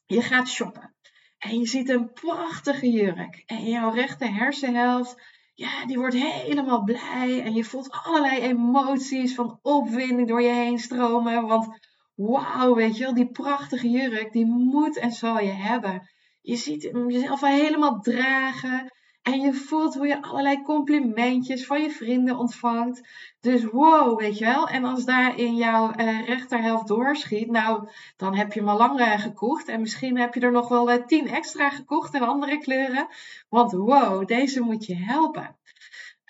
je 0.05 0.21
gaat 0.21 0.47
shoppen 0.47 0.93
en 1.43 1.59
je 1.59 1.67
ziet 1.67 1.89
een 1.89 2.13
prachtige 2.13 2.89
jurk. 2.89 3.43
En 3.45 3.63
jouw 3.63 3.89
rechter 3.89 4.33
hersenhelft, 4.35 5.21
ja, 5.53 5.85
die 5.85 5.97
wordt 5.97 6.15
helemaal 6.15 6.83
blij. 6.83 7.41
En 7.43 7.53
je 7.53 7.63
voelt 7.63 7.91
allerlei 7.91 8.41
emoties 8.41 9.35
van 9.35 9.59
opwinding 9.61 10.27
door 10.27 10.41
je 10.41 10.53
heen 10.53 10.79
stromen. 10.79 11.47
Want 11.47 11.79
wauw, 12.15 12.75
weet 12.75 12.97
je 12.97 13.03
wel, 13.03 13.13
die 13.13 13.31
prachtige 13.31 13.89
jurk, 13.89 14.31
die 14.31 14.45
moet 14.45 14.97
en 14.97 15.11
zal 15.11 15.39
je 15.39 15.51
hebben. 15.51 16.09
Je 16.41 16.55
ziet 16.55 16.81
jezelf 17.07 17.43
al 17.43 17.49
helemaal 17.49 17.99
dragen. 17.99 18.91
En 19.23 19.39
je 19.39 19.53
voelt 19.53 19.95
hoe 19.95 20.07
je 20.07 20.21
allerlei 20.21 20.61
complimentjes 20.61 21.65
van 21.65 21.81
je 21.81 21.89
vrienden 21.89 22.37
ontvangt. 22.37 23.01
Dus 23.39 23.63
wow, 23.63 24.19
weet 24.19 24.37
je 24.37 24.45
wel. 24.45 24.67
En 24.67 24.83
als 24.83 25.05
daar 25.05 25.37
in 25.37 25.55
jouw 25.55 25.91
uh, 25.97 26.25
rechterhelft 26.25 26.87
doorschiet, 26.87 27.51
nou, 27.51 27.89
dan 28.17 28.35
heb 28.35 28.53
je 28.53 28.61
lang 28.61 28.99
uh, 28.99 29.19
gekocht. 29.19 29.67
En 29.67 29.81
misschien 29.81 30.17
heb 30.17 30.33
je 30.33 30.39
er 30.39 30.51
nog 30.51 30.67
wel 30.67 30.91
uh, 30.91 31.05
tien 31.05 31.27
extra 31.27 31.69
gekocht 31.69 32.13
in 32.13 32.21
andere 32.21 32.57
kleuren. 32.57 33.07
Want 33.49 33.71
wow, 33.71 34.27
deze 34.27 34.61
moet 34.61 34.85
je 34.85 34.95
helpen. 34.95 35.55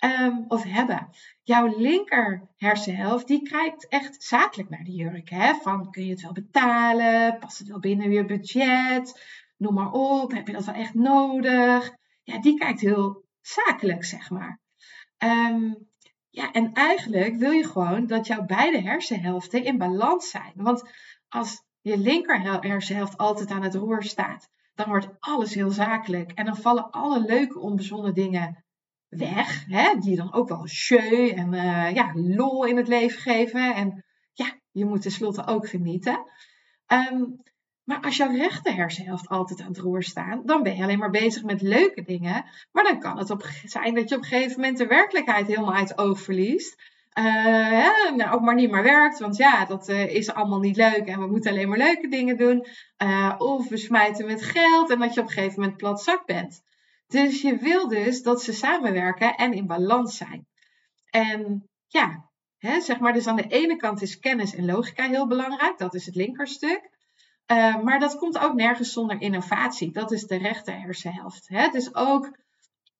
Um, 0.04 0.44
of 0.48 0.62
hebben. 0.62 1.08
Jouw 1.42 1.78
linker 1.78 2.48
hersenhelft, 2.56 3.26
die 3.26 3.42
kijkt 3.42 3.88
echt 3.88 4.22
zakelijk 4.22 4.70
naar 4.70 4.84
de 4.84 4.94
jurk. 4.94 5.30
Hè? 5.30 5.54
Van, 5.54 5.90
kun 5.90 6.04
je 6.04 6.10
het 6.10 6.22
wel 6.22 6.32
betalen? 6.32 7.38
Past 7.38 7.58
het 7.58 7.68
wel 7.68 7.80
binnen 7.80 8.10
je 8.10 8.24
budget? 8.24 9.22
Noem 9.56 9.74
maar 9.74 9.92
op. 9.92 10.32
Heb 10.32 10.46
je 10.46 10.52
dat 10.52 10.64
wel 10.64 10.74
echt 10.74 10.94
nodig? 10.94 11.94
Ja, 12.24 12.40
die 12.40 12.58
kijkt 12.58 12.80
heel 12.80 13.24
zakelijk, 13.40 14.04
zeg 14.04 14.30
maar. 14.30 14.60
Ehm, 15.18 15.74
ja, 16.30 16.52
en 16.52 16.72
eigenlijk 16.72 17.36
wil 17.36 17.50
je 17.50 17.64
gewoon 17.64 18.06
dat 18.06 18.26
jouw 18.26 18.44
beide 18.44 18.80
hersenhelften 18.80 19.64
in 19.64 19.78
balans 19.78 20.30
zijn. 20.30 20.52
Want 20.54 20.82
als 21.28 21.62
je 21.80 21.98
linker 21.98 22.60
hersenhelft 22.60 23.16
altijd 23.16 23.50
aan 23.50 23.62
het 23.62 23.74
roer 23.74 24.02
staat, 24.02 24.48
dan 24.74 24.88
wordt 24.88 25.08
alles 25.18 25.54
heel 25.54 25.70
zakelijk. 25.70 26.32
En 26.32 26.44
dan 26.44 26.56
vallen 26.56 26.90
alle 26.90 27.20
leuke, 27.20 27.58
onbezonnen 27.58 28.14
dingen 28.14 28.64
weg. 29.08 29.64
Hè, 29.66 29.98
die 29.98 30.16
dan 30.16 30.32
ook 30.32 30.48
wel 30.48 30.68
show 30.68 31.38
en 31.38 31.52
uh, 31.52 31.94
ja, 31.94 32.12
lol 32.14 32.64
in 32.64 32.76
het 32.76 32.88
leven 32.88 33.20
geven. 33.20 33.74
En 33.74 34.04
ja, 34.32 34.58
je 34.70 34.84
moet 34.84 35.02
tenslotte 35.02 35.46
ook 35.46 35.68
genieten. 35.68 36.24
Um, 36.86 37.42
maar 37.84 38.00
als 38.00 38.16
jouw 38.16 38.30
rechter 38.30 38.74
hersenhelft 38.74 39.28
altijd 39.28 39.60
aan 39.60 39.68
het 39.68 39.78
roer 39.78 40.02
staat, 40.02 40.46
dan 40.46 40.62
ben 40.62 40.76
je 40.76 40.82
alleen 40.82 40.98
maar 40.98 41.10
bezig 41.10 41.42
met 41.42 41.62
leuke 41.62 42.02
dingen. 42.02 42.44
Maar 42.72 42.84
dan 42.84 42.98
kan 42.98 43.18
het 43.18 43.30
op, 43.30 43.44
zijn 43.64 43.94
dat 43.94 44.08
je 44.08 44.16
op 44.16 44.22
een 44.22 44.28
gegeven 44.28 44.60
moment 44.60 44.78
de 44.78 44.86
werkelijkheid 44.86 45.46
helemaal 45.46 45.74
uit 45.74 45.88
het 45.88 45.98
oog 45.98 46.20
verliest. 46.20 46.92
Uh, 47.18 48.10
nou, 48.16 48.30
ook 48.30 48.40
maar 48.40 48.54
niet 48.54 48.70
meer 48.70 48.82
werkt, 48.82 49.18
want 49.18 49.36
ja, 49.36 49.64
dat 49.64 49.88
uh, 49.88 50.14
is 50.14 50.32
allemaal 50.32 50.58
niet 50.58 50.76
leuk 50.76 51.06
en 51.06 51.20
we 51.20 51.26
moeten 51.26 51.50
alleen 51.50 51.68
maar 51.68 51.78
leuke 51.78 52.08
dingen 52.08 52.36
doen. 52.36 52.66
Uh, 53.02 53.34
of 53.38 53.68
we 53.68 53.76
smijten 53.76 54.26
met 54.26 54.42
geld 54.42 54.90
en 54.90 54.98
dat 54.98 55.14
je 55.14 55.20
op 55.20 55.26
een 55.26 55.32
gegeven 55.32 55.60
moment 55.60 55.76
plat 55.76 56.02
zak 56.02 56.26
bent. 56.26 56.62
Dus 57.06 57.42
je 57.42 57.56
wil 57.56 57.88
dus 57.88 58.22
dat 58.22 58.42
ze 58.42 58.52
samenwerken 58.52 59.34
en 59.34 59.52
in 59.52 59.66
balans 59.66 60.16
zijn. 60.16 60.46
En 61.10 61.68
ja, 61.86 62.30
hè, 62.58 62.80
zeg 62.80 62.98
maar, 62.98 63.12
dus 63.12 63.26
aan 63.26 63.36
de 63.36 63.48
ene 63.48 63.76
kant 63.76 64.02
is 64.02 64.18
kennis 64.18 64.54
en 64.54 64.64
logica 64.64 65.08
heel 65.08 65.26
belangrijk, 65.26 65.78
dat 65.78 65.94
is 65.94 66.06
het 66.06 66.14
linkerstuk. 66.14 66.93
Uh, 67.52 67.82
maar 67.82 67.98
dat 67.98 68.16
komt 68.16 68.38
ook 68.38 68.54
nergens 68.54 68.92
zonder 68.92 69.20
innovatie. 69.20 69.92
Dat 69.92 70.12
is 70.12 70.26
de 70.26 70.36
rechter 70.36 70.80
hersenhelft. 70.80 71.48
Hè? 71.48 71.68
Dus 71.68 71.94
ook, 71.94 72.38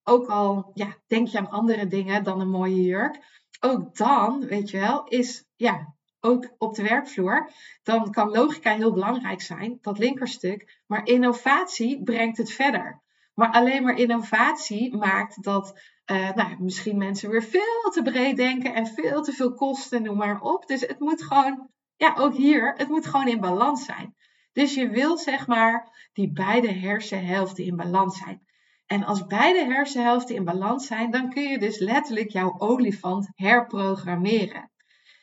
ook 0.03 0.27
al 0.27 0.71
ja, 0.75 0.97
denk 1.07 1.29
je 1.29 1.39
aan 1.39 1.51
andere 1.51 1.87
dingen 1.87 2.25
dan 2.25 2.41
een 2.41 2.51
mooie 2.51 2.83
jurk. 2.83 3.43
Ook 3.61 3.97
dan, 3.97 4.47
weet 4.47 4.71
je 4.71 4.79
wel, 4.79 5.05
is 5.05 5.45
ja, 5.57 5.95
ook 6.21 6.55
op 6.59 6.75
de 6.75 6.83
werkvloer. 6.83 7.51
Dan 7.83 8.11
kan 8.11 8.31
logica 8.31 8.75
heel 8.75 8.93
belangrijk 8.93 9.41
zijn, 9.41 9.79
dat 9.81 9.99
linkerstuk. 9.99 10.83
Maar 10.87 11.07
innovatie 11.07 12.03
brengt 12.03 12.37
het 12.37 12.53
verder. 12.53 13.03
Maar 13.35 13.53
alleen 13.53 13.83
maar 13.83 13.97
innovatie 13.97 14.97
maakt 14.97 15.43
dat 15.43 15.81
uh, 16.11 16.33
nou, 16.33 16.57
misschien 16.59 16.99
mensen 16.99 17.31
weer 17.31 17.43
veel 17.43 17.91
te 17.91 18.03
breed 18.03 18.37
denken 18.37 18.75
en 18.75 18.87
veel 18.87 19.23
te 19.23 19.33
veel 19.33 19.55
kosten, 19.55 20.03
noem 20.03 20.17
maar 20.17 20.41
op. 20.41 20.67
Dus 20.67 20.81
het 20.81 20.99
moet 20.99 21.23
gewoon, 21.23 21.69
ja, 21.97 22.15
ook 22.17 22.35
hier, 22.35 22.75
het 22.77 22.89
moet 22.89 23.07
gewoon 23.07 23.29
in 23.29 23.41
balans 23.41 23.85
zijn. 23.85 24.15
Dus 24.55 24.75
je 24.75 24.89
wil 24.89 25.19
zeg 25.19 25.47
maar 25.47 26.09
die 26.13 26.33
beide 26.33 26.73
hersenhelften 26.73 27.65
in 27.65 27.77
balans 27.77 28.19
zijn. 28.19 28.47
En 28.87 29.05
als 29.05 29.27
beide 29.27 29.65
hersenhelften 29.65 30.35
in 30.35 30.45
balans 30.45 30.87
zijn, 30.87 31.11
dan 31.11 31.31
kun 31.31 31.43
je 31.43 31.59
dus 31.59 31.79
letterlijk 31.79 32.31
jouw 32.31 32.55
olifant 32.59 33.29
herprogrammeren. 33.35 34.71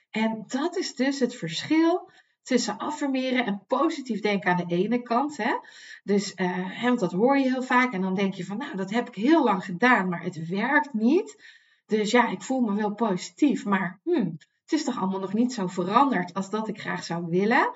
En 0.10 0.44
dat 0.48 0.78
is 0.78 0.96
dus 0.96 1.20
het 1.20 1.36
verschil 1.36 2.12
tussen 2.44 2.78
affirmeren 2.78 3.46
en 3.46 3.64
positief 3.68 4.22
denken 4.22 4.52
aan 4.52 4.68
de 4.68 4.76
ene 4.76 5.02
kant. 5.02 5.38
Hè? 5.38 5.54
Dus 6.04 6.34
uh, 6.36 6.84
want 6.84 7.00
dat 7.00 7.12
hoor 7.12 7.38
je 7.38 7.50
heel 7.50 7.64
vaak 7.64 7.94
en 7.94 8.02
dan 8.02 8.16
denk 8.16 8.34
je 8.34 8.46
van, 8.46 8.58
nou, 8.58 8.76
dat 8.76 8.90
heb 8.90 9.08
ik 9.08 9.16
heel 9.16 9.44
lang 9.44 9.66
gedaan, 9.66 10.10
maar 10.10 10.24
het 10.24 10.48
werkt 10.48 10.94
niet. 10.94 11.44
Dus 11.86 12.12
ja, 12.12 12.30
ik 12.30 12.42
voel 12.42 12.60
me 12.60 12.74
wel 12.74 12.94
positief, 12.94 13.66
maar 13.66 14.00
hmm, 14.04 14.38
het 14.62 14.72
is 14.72 14.84
toch 14.84 14.98
allemaal 14.98 15.20
nog 15.20 15.34
niet 15.34 15.54
zo 15.54 15.68
veranderd 15.68 16.34
als 16.34 16.50
dat 16.50 16.68
ik 16.68 16.80
graag 16.80 17.04
zou 17.04 17.26
willen. 17.26 17.76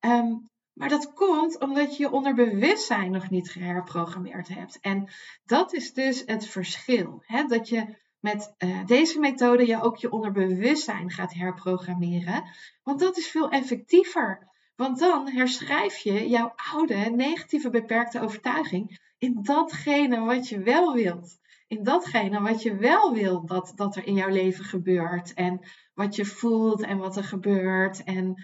Um, 0.00 0.50
maar 0.74 0.88
dat 0.88 1.12
komt 1.12 1.60
omdat 1.60 1.96
je 1.96 2.02
je 2.02 2.10
onderbewustzijn 2.10 3.10
nog 3.10 3.30
niet 3.30 3.50
geherprogrammeerd 3.50 4.48
hebt. 4.48 4.78
En 4.80 5.08
dat 5.44 5.72
is 5.72 5.92
dus 5.92 6.22
het 6.26 6.46
verschil. 6.46 7.22
Hè? 7.26 7.44
Dat 7.44 7.68
je 7.68 7.96
met 8.20 8.54
uh, 8.58 8.86
deze 8.86 9.18
methode 9.18 9.66
je 9.66 9.82
ook 9.82 9.96
je 9.96 10.10
onderbewustzijn 10.10 11.10
gaat 11.10 11.34
herprogrammeren. 11.34 12.44
Want 12.82 13.00
dat 13.00 13.16
is 13.16 13.28
veel 13.28 13.50
effectiever. 13.50 14.48
Want 14.76 14.98
dan 14.98 15.28
herschrijf 15.28 15.96
je 15.96 16.28
jouw 16.28 16.52
oude 16.72 16.94
negatieve 16.94 17.70
beperkte 17.70 18.20
overtuiging 18.20 19.00
in 19.18 19.38
datgene 19.42 20.20
wat 20.20 20.48
je 20.48 20.58
wel 20.58 20.94
wilt. 20.94 21.38
In 21.66 21.82
datgene 21.82 22.40
wat 22.40 22.62
je 22.62 22.76
wel 22.76 23.12
wilt 23.12 23.48
dat, 23.48 23.72
dat 23.74 23.96
er 23.96 24.06
in 24.06 24.14
jouw 24.14 24.28
leven 24.28 24.64
gebeurt. 24.64 25.34
En 25.34 25.60
wat 25.94 26.16
je 26.16 26.24
voelt 26.24 26.82
en 26.82 26.98
wat 26.98 27.16
er 27.16 27.24
gebeurt. 27.24 28.04
En 28.04 28.34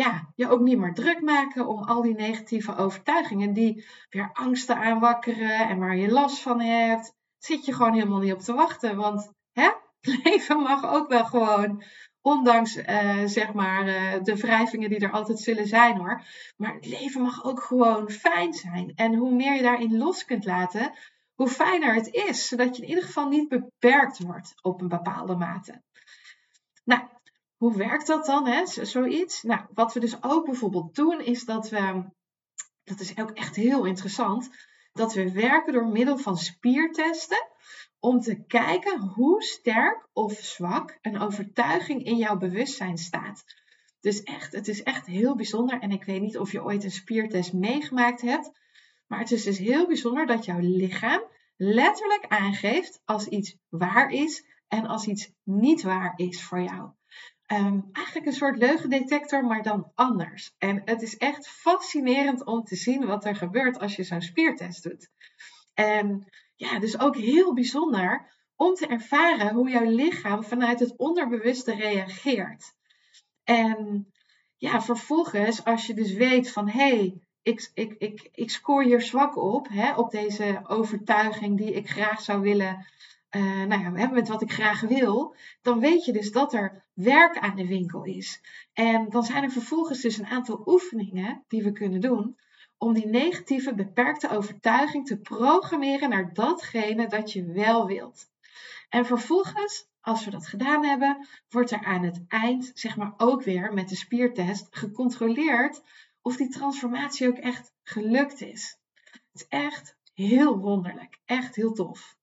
ja, 0.00 0.32
je 0.34 0.48
ook 0.48 0.60
niet 0.60 0.78
meer 0.78 0.94
druk 0.94 1.20
maken 1.20 1.66
om 1.66 1.82
al 1.82 2.02
die 2.02 2.14
negatieve 2.14 2.76
overtuigingen 2.76 3.52
die 3.52 3.84
weer 4.10 4.30
angsten 4.32 4.76
aanwakkeren 4.76 5.68
en 5.68 5.78
waar 5.78 5.96
je 5.96 6.10
last 6.10 6.38
van 6.38 6.60
hebt. 6.60 7.14
Zit 7.38 7.64
je 7.64 7.72
gewoon 7.72 7.92
helemaal 7.92 8.20
niet 8.20 8.32
op 8.32 8.40
te 8.40 8.54
wachten. 8.54 8.96
Want 8.96 9.32
hè, 9.52 9.70
leven 10.24 10.60
mag 10.60 10.92
ook 10.92 11.08
wel 11.08 11.24
gewoon, 11.24 11.82
ondanks 12.20 12.76
uh, 12.76 13.24
zeg 13.24 13.52
maar 13.52 13.88
uh, 13.88 14.22
de 14.22 14.36
wrijvingen 14.36 14.90
die 14.90 14.98
er 14.98 15.12
altijd 15.12 15.38
zullen 15.38 15.66
zijn 15.66 15.96
hoor. 15.96 16.24
Maar 16.56 16.74
het 16.74 16.86
leven 16.86 17.22
mag 17.22 17.44
ook 17.44 17.62
gewoon 17.62 18.10
fijn 18.10 18.52
zijn. 18.52 18.92
En 18.94 19.14
hoe 19.14 19.34
meer 19.34 19.54
je 19.54 19.62
daarin 19.62 19.96
los 19.96 20.24
kunt 20.24 20.44
laten, 20.44 20.92
hoe 21.34 21.48
fijner 21.48 21.94
het 21.94 22.08
is. 22.14 22.48
Zodat 22.48 22.76
je 22.76 22.82
in 22.82 22.88
ieder 22.88 23.04
geval 23.04 23.28
niet 23.28 23.48
beperkt 23.48 24.18
wordt 24.22 24.54
op 24.62 24.80
een 24.80 24.88
bepaalde 24.88 25.36
mate. 25.36 25.82
Nou, 26.84 27.02
hoe 27.60 27.76
werkt 27.76 28.06
dat 28.06 28.26
dan, 28.26 28.46
hè? 28.46 28.66
zoiets? 28.66 29.42
Nou, 29.42 29.60
wat 29.74 29.92
we 29.92 30.00
dus 30.00 30.22
ook 30.22 30.44
bijvoorbeeld 30.44 30.94
doen, 30.94 31.20
is 31.20 31.44
dat 31.44 31.68
we, 31.68 32.04
dat 32.84 33.00
is 33.00 33.18
ook 33.18 33.30
echt 33.30 33.56
heel 33.56 33.84
interessant, 33.84 34.50
dat 34.92 35.14
we 35.14 35.32
werken 35.32 35.72
door 35.72 35.86
middel 35.86 36.18
van 36.18 36.36
spiertesten 36.36 37.48
om 37.98 38.20
te 38.20 38.44
kijken 38.46 39.00
hoe 39.00 39.42
sterk 39.42 40.08
of 40.12 40.32
zwak 40.32 40.98
een 41.00 41.20
overtuiging 41.20 42.04
in 42.04 42.16
jouw 42.16 42.36
bewustzijn 42.36 42.98
staat. 42.98 43.44
Dus 44.00 44.22
echt, 44.22 44.52
het 44.52 44.68
is 44.68 44.82
echt 44.82 45.06
heel 45.06 45.36
bijzonder. 45.36 45.80
En 45.80 45.90
ik 45.90 46.04
weet 46.04 46.20
niet 46.20 46.38
of 46.38 46.52
je 46.52 46.64
ooit 46.64 46.84
een 46.84 46.90
spiertest 46.90 47.52
meegemaakt 47.52 48.20
hebt. 48.20 48.50
Maar 49.06 49.18
het 49.18 49.30
is 49.30 49.44
dus 49.44 49.58
heel 49.58 49.86
bijzonder 49.86 50.26
dat 50.26 50.44
jouw 50.44 50.60
lichaam 50.60 51.22
letterlijk 51.56 52.24
aangeeft 52.28 53.02
als 53.04 53.26
iets 53.26 53.56
waar 53.68 54.10
is 54.10 54.44
en 54.68 54.86
als 54.86 55.06
iets 55.06 55.32
niet 55.42 55.82
waar 55.82 56.12
is 56.16 56.42
voor 56.42 56.60
jou. 56.60 56.90
Ehm, 57.50 57.80
eigenlijk 57.92 58.26
een 58.26 58.32
soort 58.32 58.56
leugendetector, 58.56 59.44
maar 59.44 59.62
dan 59.62 59.92
anders. 59.94 60.54
En 60.58 60.82
het 60.84 61.02
is 61.02 61.16
echt 61.16 61.48
fascinerend 61.48 62.44
om 62.44 62.64
te 62.64 62.76
zien 62.76 63.06
wat 63.06 63.24
er 63.24 63.36
gebeurt 63.36 63.78
als 63.78 63.96
je 63.96 64.02
zo'n 64.02 64.22
spiertest 64.22 64.82
doet. 64.82 65.10
En 65.74 66.24
ja, 66.56 66.78
dus 66.78 66.98
ook 66.98 67.16
heel 67.16 67.54
bijzonder 67.54 68.32
om 68.56 68.74
te 68.74 68.86
ervaren 68.86 69.54
hoe 69.54 69.70
jouw 69.70 69.90
lichaam 69.90 70.44
vanuit 70.44 70.80
het 70.80 70.96
onderbewuste 70.96 71.74
reageert. 71.74 72.74
En 73.44 74.06
ja, 74.56 74.82
vervolgens, 74.82 75.64
als 75.64 75.86
je 75.86 75.94
dus 75.94 76.12
weet 76.12 76.52
van 76.52 76.68
hé, 76.68 76.96
hey, 76.96 77.20
ik, 77.42 77.70
ik, 77.74 77.94
ik, 77.98 78.28
ik 78.32 78.50
scoor 78.50 78.82
hier 78.82 79.00
zwak 79.00 79.36
op, 79.36 79.68
hè, 79.68 79.94
op 79.94 80.10
deze 80.10 80.60
overtuiging 80.66 81.56
die 81.56 81.72
ik 81.72 81.90
graag 81.90 82.20
zou 82.20 82.40
willen 82.40 82.86
uh, 83.36 83.64
nou 83.64 83.82
ja, 83.82 84.08
met 84.08 84.28
wat 84.28 84.42
ik 84.42 84.52
graag 84.52 84.80
wil, 84.80 85.36
dan 85.62 85.80
weet 85.80 86.04
je 86.04 86.12
dus 86.12 86.32
dat 86.32 86.52
er 86.54 86.84
werk 86.92 87.38
aan 87.38 87.56
de 87.56 87.66
winkel 87.66 88.04
is. 88.04 88.40
En 88.72 89.08
dan 89.08 89.22
zijn 89.22 89.42
er 89.42 89.50
vervolgens 89.50 90.00
dus 90.00 90.18
een 90.18 90.26
aantal 90.26 90.62
oefeningen 90.66 91.44
die 91.48 91.62
we 91.62 91.72
kunnen 91.72 92.00
doen 92.00 92.36
om 92.78 92.92
die 92.92 93.06
negatieve 93.06 93.74
beperkte 93.74 94.30
overtuiging 94.30 95.06
te 95.06 95.18
programmeren 95.18 96.08
naar 96.08 96.34
datgene 96.34 97.06
dat 97.06 97.32
je 97.32 97.52
wel 97.52 97.86
wilt. 97.86 98.30
En 98.88 99.06
vervolgens, 99.06 99.88
als 100.00 100.24
we 100.24 100.30
dat 100.30 100.46
gedaan 100.46 100.84
hebben, 100.84 101.26
wordt 101.48 101.70
er 101.70 101.84
aan 101.84 102.04
het 102.04 102.24
eind, 102.28 102.70
zeg 102.74 102.96
maar 102.96 103.14
ook 103.16 103.42
weer 103.42 103.72
met 103.72 103.88
de 103.88 103.96
spiertest, 103.96 104.66
gecontroleerd 104.70 105.82
of 106.22 106.36
die 106.36 106.48
transformatie 106.48 107.28
ook 107.28 107.38
echt 107.38 107.72
gelukt 107.82 108.40
is. 108.40 108.78
Het 109.04 109.20
is 109.32 109.46
echt 109.48 109.96
heel 110.14 110.58
wonderlijk, 110.58 111.18
echt 111.24 111.54
heel 111.54 111.72
tof. 111.72 112.18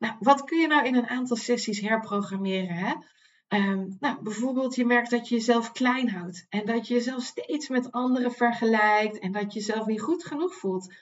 Nou, 0.00 0.14
wat 0.18 0.44
kun 0.44 0.58
je 0.58 0.66
nou 0.66 0.86
in 0.86 0.94
een 0.94 1.08
aantal 1.08 1.36
sessies 1.36 1.80
herprogrammeren? 1.80 2.74
Hè? 2.74 2.94
Ehm, 3.48 3.86
nou, 3.98 4.22
bijvoorbeeld, 4.22 4.74
je 4.74 4.84
merkt 4.84 5.10
dat 5.10 5.28
je 5.28 5.34
jezelf 5.34 5.72
klein 5.72 6.10
houdt 6.10 6.46
en 6.48 6.66
dat 6.66 6.88
je 6.88 6.94
jezelf 6.94 7.22
steeds 7.22 7.68
met 7.68 7.92
anderen 7.92 8.32
vergelijkt 8.32 9.18
en 9.18 9.32
dat 9.32 9.52
je 9.52 9.58
jezelf 9.58 9.86
niet 9.86 10.00
goed 10.00 10.24
genoeg 10.24 10.54
voelt. 10.54 10.94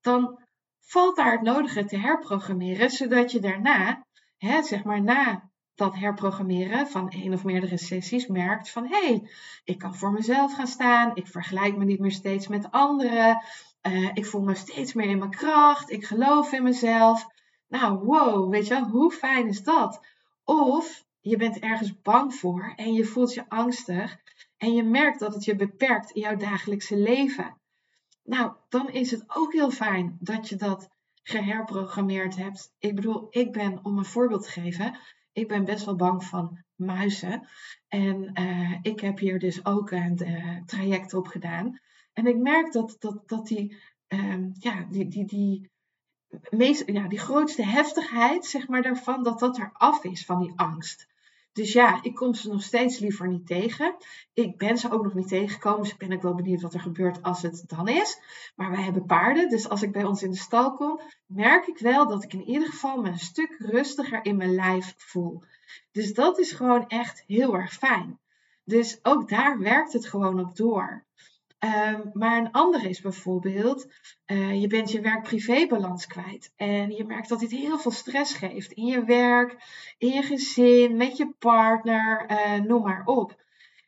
Dan 0.00 0.38
valt 0.80 1.16
daar 1.16 1.32
het 1.32 1.42
nodige 1.42 1.84
te 1.84 1.96
herprogrammeren, 1.96 2.90
zodat 2.90 3.32
je 3.32 3.40
daarna, 3.40 4.06
hè, 4.36 4.62
zeg 4.62 4.84
maar 4.84 5.02
na 5.02 5.50
dat 5.74 5.94
herprogrammeren 5.94 6.88
van 6.88 7.10
één 7.10 7.32
of 7.32 7.44
meerdere 7.44 7.78
sessies, 7.78 8.26
merkt 8.26 8.70
van 8.70 8.86
hé, 8.86 9.06
hey, 9.06 9.30
ik 9.64 9.78
kan 9.78 9.96
voor 9.96 10.12
mezelf 10.12 10.54
gaan 10.54 10.66
staan, 10.66 11.16
ik 11.16 11.26
vergelijk 11.26 11.76
me 11.76 11.84
niet 11.84 12.00
meer 12.00 12.12
steeds 12.12 12.48
met 12.48 12.70
anderen, 12.70 13.42
uh, 13.82 14.10
ik 14.12 14.26
voel 14.26 14.42
me 14.42 14.54
steeds 14.54 14.92
meer 14.92 15.08
in 15.08 15.18
mijn 15.18 15.30
kracht, 15.30 15.90
ik 15.90 16.04
geloof 16.04 16.52
in 16.52 16.62
mezelf. 16.62 17.32
Nou, 17.74 17.98
wow, 17.98 18.50
weet 18.50 18.66
je 18.66 18.74
wel, 18.74 18.88
hoe 18.88 19.10
fijn 19.10 19.46
is 19.46 19.62
dat? 19.62 20.00
Of 20.44 21.04
je 21.20 21.36
bent 21.36 21.58
ergens 21.58 22.00
bang 22.02 22.34
voor 22.34 22.72
en 22.76 22.92
je 22.92 23.04
voelt 23.04 23.34
je 23.34 23.48
angstig 23.48 24.16
en 24.56 24.74
je 24.74 24.82
merkt 24.82 25.18
dat 25.18 25.34
het 25.34 25.44
je 25.44 25.56
beperkt 25.56 26.10
in 26.10 26.20
jouw 26.20 26.36
dagelijkse 26.36 26.96
leven. 26.96 27.56
Nou, 28.24 28.52
dan 28.68 28.90
is 28.90 29.10
het 29.10 29.24
ook 29.26 29.52
heel 29.52 29.70
fijn 29.70 30.16
dat 30.20 30.48
je 30.48 30.56
dat 30.56 30.88
geherprogrammeerd 31.22 32.36
hebt. 32.36 32.74
Ik 32.78 32.94
bedoel, 32.94 33.26
ik 33.30 33.52
ben, 33.52 33.84
om 33.84 33.98
een 33.98 34.04
voorbeeld 34.04 34.42
te 34.42 34.60
geven, 34.60 34.98
ik 35.32 35.48
ben 35.48 35.64
best 35.64 35.84
wel 35.84 35.96
bang 35.96 36.24
van 36.24 36.64
muizen. 36.74 37.48
En 37.88 38.30
uh, 38.40 38.78
ik 38.82 39.00
heb 39.00 39.18
hier 39.18 39.38
dus 39.38 39.64
ook 39.64 39.90
een 39.90 40.20
uh, 40.22 40.56
traject 40.66 41.14
op 41.14 41.26
gedaan. 41.26 41.80
En 42.12 42.26
ik 42.26 42.36
merk 42.36 42.72
dat, 42.72 42.96
dat, 42.98 43.28
dat 43.28 43.46
die, 43.46 43.76
um, 44.08 44.52
ja, 44.58 44.86
die, 44.90 45.08
die, 45.08 45.24
die 45.24 45.72
meest, 46.50 46.82
ja, 46.86 47.08
die 47.08 47.18
grootste 47.18 47.64
heftigheid, 47.64 48.46
zeg 48.46 48.68
maar, 48.68 48.82
daarvan, 48.82 49.22
dat 49.22 49.38
dat 49.38 49.58
er 49.58 49.70
af 49.72 50.04
is 50.04 50.24
van 50.24 50.40
die 50.40 50.52
angst. 50.56 51.06
Dus 51.54 51.72
ja, 51.72 51.98
ik 52.02 52.14
kom 52.14 52.34
ze 52.34 52.48
nog 52.48 52.62
steeds 52.62 52.98
liever 52.98 53.28
niet 53.28 53.46
tegen. 53.46 53.94
Ik 54.32 54.58
ben 54.58 54.78
ze 54.78 54.90
ook 54.90 55.02
nog 55.02 55.14
niet 55.14 55.28
tegengekomen, 55.28 55.82
dus 55.82 55.92
ik 55.92 55.98
ben 55.98 56.12
ook 56.12 56.22
wel 56.22 56.34
benieuwd 56.34 56.60
wat 56.60 56.74
er 56.74 56.80
gebeurt 56.80 57.22
als 57.22 57.42
het 57.42 57.64
dan 57.66 57.88
is. 57.88 58.20
Maar 58.54 58.70
wij 58.70 58.82
hebben 58.82 59.06
paarden, 59.06 59.48
dus 59.48 59.68
als 59.68 59.82
ik 59.82 59.92
bij 59.92 60.04
ons 60.04 60.22
in 60.22 60.30
de 60.30 60.36
stal 60.36 60.74
kom, 60.74 61.00
merk 61.26 61.66
ik 61.66 61.78
wel 61.78 62.08
dat 62.08 62.24
ik 62.24 62.32
in 62.32 62.44
ieder 62.44 62.68
geval 62.68 63.00
me 63.00 63.08
een 63.08 63.18
stuk 63.18 63.56
rustiger 63.58 64.24
in 64.24 64.36
mijn 64.36 64.54
lijf 64.54 64.94
voel. 64.96 65.42
Dus 65.92 66.14
dat 66.14 66.38
is 66.38 66.52
gewoon 66.52 66.88
echt 66.88 67.24
heel 67.26 67.54
erg 67.54 67.72
fijn. 67.72 68.18
Dus 68.64 68.98
ook 69.02 69.28
daar 69.28 69.58
werkt 69.58 69.92
het 69.92 70.06
gewoon 70.06 70.40
op 70.40 70.56
door. 70.56 71.04
Ehm, 71.64 72.00
maar 72.12 72.38
een 72.38 72.52
andere 72.52 72.88
is 72.88 73.00
bijvoorbeeld, 73.00 73.86
uh, 74.26 74.60
je 74.60 74.66
bent 74.66 74.90
je 74.90 75.00
werk-privé-balans 75.00 76.06
kwijt. 76.06 76.52
En 76.56 76.90
je 76.90 77.04
merkt 77.04 77.28
dat 77.28 77.40
dit 77.40 77.50
heel 77.50 77.78
veel 77.78 77.90
stress 77.90 78.34
geeft. 78.34 78.72
In 78.72 78.86
je 78.86 79.04
werk, 79.04 79.56
in 79.98 80.08
je 80.08 80.22
gezin, 80.22 80.96
met 80.96 81.16
je 81.16 81.34
partner, 81.38 82.30
uh, 82.30 82.64
noem 82.64 82.82
maar 82.82 83.02
op. 83.04 83.42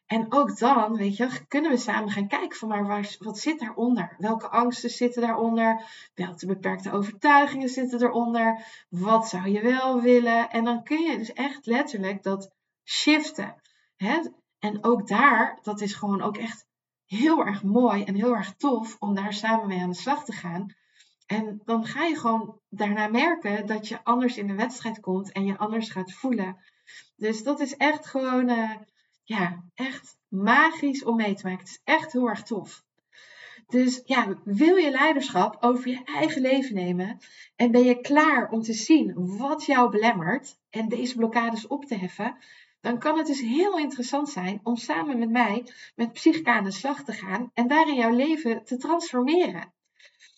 En 0.07 0.33
ook 0.33 0.59
dan, 0.59 0.97
weet 0.97 1.17
je, 1.17 1.29
kunnen 1.49 1.71
we 1.71 1.77
samen 1.77 2.11
gaan 2.11 2.29
kijken 2.29 2.59
van 2.59 2.69
maar 2.69 2.87
waar, 2.87 3.17
wat 3.19 3.39
zit 3.39 3.61
daaronder? 3.61 4.15
Welke 4.19 4.49
angsten 4.49 4.91
zitten 4.91 5.23
daaronder? 5.23 5.85
Welke 6.15 6.47
beperkte 6.47 6.93
overtuigingen 6.93 7.69
zitten 7.69 8.03
eronder? 8.03 8.65
Wat 8.89 9.29
zou 9.29 9.49
je 9.49 9.61
wel 9.61 10.01
willen? 10.01 10.51
En 10.51 10.65
dan 10.65 10.83
kun 10.83 11.01
je 11.01 11.19
dus 11.19 11.33
echt 11.33 11.67
letterlijk 11.67 12.23
dat 12.23 12.51
shiften. 12.85 13.55
Hè? 13.97 14.21
En 14.59 14.85
ook 14.85 15.09
daar, 15.09 15.59
dat 15.63 15.81
is 15.81 15.95
gewoon 15.95 16.23
ook 16.23 16.37
echt 16.37 16.66
heel 17.07 17.47
erg 17.47 17.63
mooi 17.63 18.05
en 18.05 18.15
heel 18.15 18.35
erg 18.35 18.55
tof 18.57 18.97
om 18.99 19.15
daar 19.15 19.33
samen 19.33 19.67
mee 19.67 19.81
aan 19.81 19.91
de 19.91 19.97
slag 19.97 20.25
te 20.25 20.33
gaan. 20.33 20.75
En 21.27 21.61
dan 21.65 21.87
ga 21.87 22.05
je 22.05 22.17
gewoon 22.17 22.61
daarna 22.69 23.09
merken 23.09 23.67
dat 23.67 23.89
je 23.89 24.05
anders 24.05 24.37
in 24.37 24.47
de 24.47 24.55
wedstrijd 24.55 25.01
komt 25.01 25.33
en 25.33 25.45
je 25.45 25.59
anders 25.59 25.91
gaat 25.91 26.13
voelen. 26.13 26.57
Dus 27.17 27.43
dat 27.43 27.61
is 27.61 27.77
echt 27.77 28.07
gewoon, 28.07 28.49
uh, 28.49 28.71
ja, 29.25 29.65
echt 29.75 30.17
magisch 30.29 31.05
om 31.05 31.17
mee 31.17 31.35
te 31.35 31.47
maken. 31.47 31.65
Het 31.65 31.69
is 31.69 31.81
echt 31.85 32.13
heel 32.13 32.29
erg 32.29 32.43
tof. 32.43 32.85
Dus 33.67 34.03
ja, 34.05 34.41
wil 34.45 34.77
je 34.77 34.91
leiderschap 34.91 35.57
over 35.61 35.89
je 35.89 36.05
eigen 36.05 36.43
leven 36.43 36.75
nemen 36.75 37.19
en 37.57 37.71
ben 37.71 37.85
je 37.85 38.01
klaar 38.01 38.51
om 38.51 38.63
te 38.63 38.73
zien 38.73 39.37
wat 39.37 39.65
jou 39.65 39.91
belemmert 39.91 40.59
en 40.71 40.89
deze 40.89 41.17
blokkades 41.17 41.67
op 41.67 41.85
te 41.85 41.95
heffen, 41.95 42.37
dan 42.81 42.99
kan 42.99 43.19
het 43.19 43.27
dus 43.27 43.41
heel 43.41 43.79
interessant 43.79 44.29
zijn 44.29 44.61
om 44.63 44.77
samen 44.77 45.19
met 45.19 45.31
mij 45.31 45.73
met 45.95 46.13
psychica 46.13 46.57
aan 46.57 46.65
de 46.65 46.71
slag 46.71 47.05
te 47.05 47.13
gaan 47.13 47.51
en 47.55 47.69
daarin 47.69 47.95
jouw 47.95 48.15
leven 48.15 48.65
te 48.65 48.77
transformeren. 48.77 49.75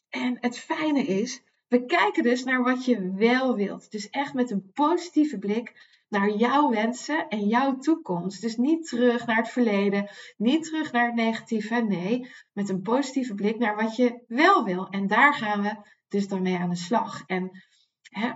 En 0.09 0.37
het 0.41 0.59
fijne 0.59 1.03
is, 1.03 1.43
we 1.69 1.85
kijken 1.85 2.23
dus 2.23 2.45
naar 2.45 2.63
wat 2.63 2.85
je 2.85 3.13
wel 3.13 3.57
wilt. 3.57 3.91
Dus 3.91 4.11
echt 4.11 4.35
met 4.35 4.51
een 4.51 4.71
positieve 4.73 5.39
blik 5.39 5.97
naar 6.09 6.31
jouw 6.31 6.71
wensen 6.71 7.29
en 7.29 7.47
jouw 7.47 7.79
toekomst. 7.79 8.41
Dus 8.41 8.57
niet 8.57 8.89
terug 8.89 9.27
naar 9.27 9.37
het 9.37 9.49
verleden, 9.49 10.11
niet 10.37 10.65
terug 10.65 10.93
naar 10.93 11.07
het 11.07 11.15
negatieve. 11.15 11.75
Nee, 11.75 12.31
met 12.53 12.69
een 12.69 12.83
positieve 12.83 13.35
blik 13.35 13.59
naar 13.59 13.77
wat 13.77 13.97
je 13.97 14.23
wel 14.27 14.65
wil. 14.65 14.89
En 14.89 15.07
daar 15.07 15.35
gaan 15.35 15.63
we 15.63 15.77
dus 16.09 16.29
dan 16.29 16.43
mee 16.43 16.57
aan 16.57 16.71
de 16.71 16.77
slag. 16.77 17.23
En 17.27 17.51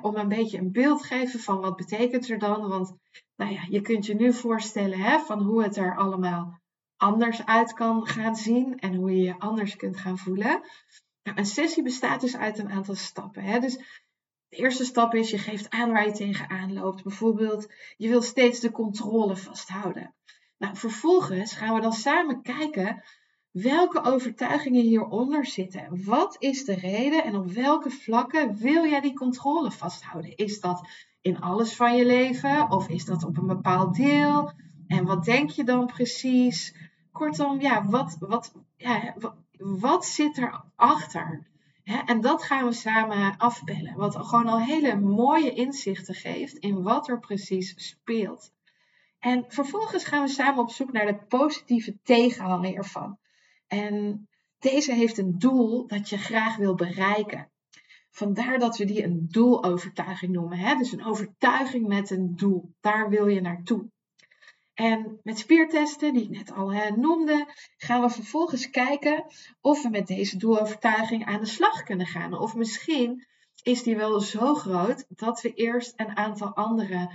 om 0.03 0.17
een 0.17 0.29
beetje 0.29 0.59
een 0.59 0.73
beeld 0.73 1.01
te 1.01 1.07
geven 1.07 1.41
van 1.41 1.61
wat 1.61 1.77
betekent 1.77 2.29
er 2.29 2.39
dan. 2.39 2.69
Want 2.69 2.97
nou 3.43 3.55
ja, 3.55 3.67
je 3.69 3.81
kunt 3.81 4.07
je 4.07 4.15
nu 4.15 4.33
voorstellen 4.33 4.99
hè, 4.99 5.19
van 5.19 5.43
hoe 5.43 5.63
het 5.63 5.77
er 5.77 5.97
allemaal 5.97 6.61
anders 6.97 7.47
uit 7.47 7.73
kan 7.73 8.07
gaan 8.07 8.37
zien 8.37 8.79
en 8.79 8.95
hoe 8.95 9.17
je 9.17 9.23
je 9.23 9.39
anders 9.39 9.77
kunt 9.77 9.97
gaan 9.97 10.19
voelen. 10.19 10.61
Nou, 11.23 11.39
een 11.39 11.47
sessie 11.47 11.83
bestaat 11.83 12.21
dus 12.21 12.37
uit 12.37 12.59
een 12.59 12.71
aantal 12.71 12.95
stappen. 12.95 13.43
Hè. 13.43 13.59
Dus 13.59 13.77
de 14.49 14.57
eerste 14.57 14.85
stap 14.85 15.15
is, 15.15 15.31
je 15.31 15.39
geeft 15.39 15.71
aan 15.71 15.93
waar 15.93 16.07
je 16.07 16.13
tegenaan 16.13 16.73
loopt. 16.73 17.03
Bijvoorbeeld, 17.03 17.73
je 17.97 18.09
wil 18.09 18.23
steeds 18.23 18.61
de 18.61 18.71
controle 18.71 19.37
vasthouden. 19.37 20.15
Nou, 20.59 20.77
vervolgens 20.77 21.53
gaan 21.53 21.75
we 21.75 21.81
dan 21.81 21.93
samen 21.93 22.43
kijken 22.43 23.05
welke 23.51 24.05
overtuigingen 24.05 24.83
hieronder 24.83 25.47
zitten. 25.47 26.05
Wat 26.05 26.37
is 26.39 26.65
de 26.65 26.75
reden 26.75 27.25
en 27.25 27.37
op 27.37 27.51
welke 27.51 27.91
vlakken 27.91 28.57
wil 28.57 28.87
jij 28.87 29.01
die 29.01 29.15
controle 29.15 29.71
vasthouden? 29.71 30.37
Is 30.37 30.61
dat 30.61 30.89
in 31.23 31.41
alles 31.41 31.77
van 31.77 31.97
je 31.97 32.07
leven 32.07 32.71
of 32.71 32.89
is 32.89 33.05
dat 33.05 33.25
op 33.25 33.37
een 33.37 33.47
bepaald 33.47 33.95
deel? 33.95 34.53
En 34.87 35.05
wat 35.05 35.25
denk 35.25 35.51
je 35.51 35.65
dan 35.65 35.87
precies? 35.87 36.75
Kortom, 37.13 37.61
ja, 37.61 37.87
wat, 37.87 38.17
wat, 38.19 38.55
ja, 38.77 39.15
wat, 39.59 40.07
zit 40.07 40.39
erachter? 40.39 41.51
en 42.07 42.21
dat 42.21 42.43
gaan 42.43 42.65
we 42.65 42.73
samen 42.73 43.37
afbellen. 43.37 43.97
Wat 43.97 44.17
gewoon 44.17 44.47
al 44.47 44.61
hele 44.61 45.01
mooie 45.01 45.53
inzichten 45.53 46.15
geeft 46.15 46.57
in 46.57 46.83
wat 46.83 47.09
er 47.09 47.19
precies 47.19 47.75
speelt. 47.89 48.53
En 49.19 49.45
vervolgens 49.49 50.05
gaan 50.05 50.23
we 50.23 50.29
samen 50.29 50.63
op 50.63 50.71
zoek 50.71 50.93
naar 50.93 51.07
de 51.07 51.19
positieve 51.29 51.99
tegenhanger 52.03 52.75
ervan. 52.75 53.19
En 53.67 54.29
deze 54.59 54.93
heeft 54.93 55.19
een 55.19 55.39
doel 55.39 55.87
dat 55.87 56.09
je 56.09 56.19
graag 56.19 56.57
wil 56.57 56.75
bereiken. 56.75 57.51
Vandaar 58.15 58.59
dat 58.59 58.77
we 58.77 58.85
die 58.85 59.05
een 59.05 59.27
doelovertuiging 59.31 60.33
noemen. 60.33 60.59
Hè? 60.59 60.77
Dus 60.77 60.93
een 60.93 61.05
overtuiging 61.05 61.87
met 61.87 62.11
een 62.11 62.37
doel. 62.37 62.75
Daar 62.81 63.09
wil 63.09 63.27
je 63.27 63.41
naartoe. 63.41 63.91
En 64.75 65.21
met 65.23 65.39
spiertesten, 65.39 66.13
die 66.13 66.23
ik 66.23 66.31
net 66.31 66.53
al 66.53 66.73
hè, 66.73 66.91
noemde, 66.91 67.47
gaan 67.77 68.01
we 68.01 68.11
vervolgens 68.11 68.71
kijken 68.71 69.25
of 69.61 69.83
we 69.83 69.89
met 69.89 70.07
deze 70.07 70.37
doelovertuiging 70.37 71.25
aan 71.25 71.41
de 71.41 71.47
slag 71.47 71.83
kunnen 71.83 72.07
gaan. 72.07 72.39
Of 72.39 72.55
misschien 72.55 73.27
is 73.63 73.83
die 73.83 73.97
wel 73.97 74.21
zo 74.21 74.55
groot 74.55 75.05
dat 75.09 75.41
we 75.41 75.55
eerst 75.55 75.93
een 75.97 76.17
aantal 76.17 76.55
andere 76.55 77.11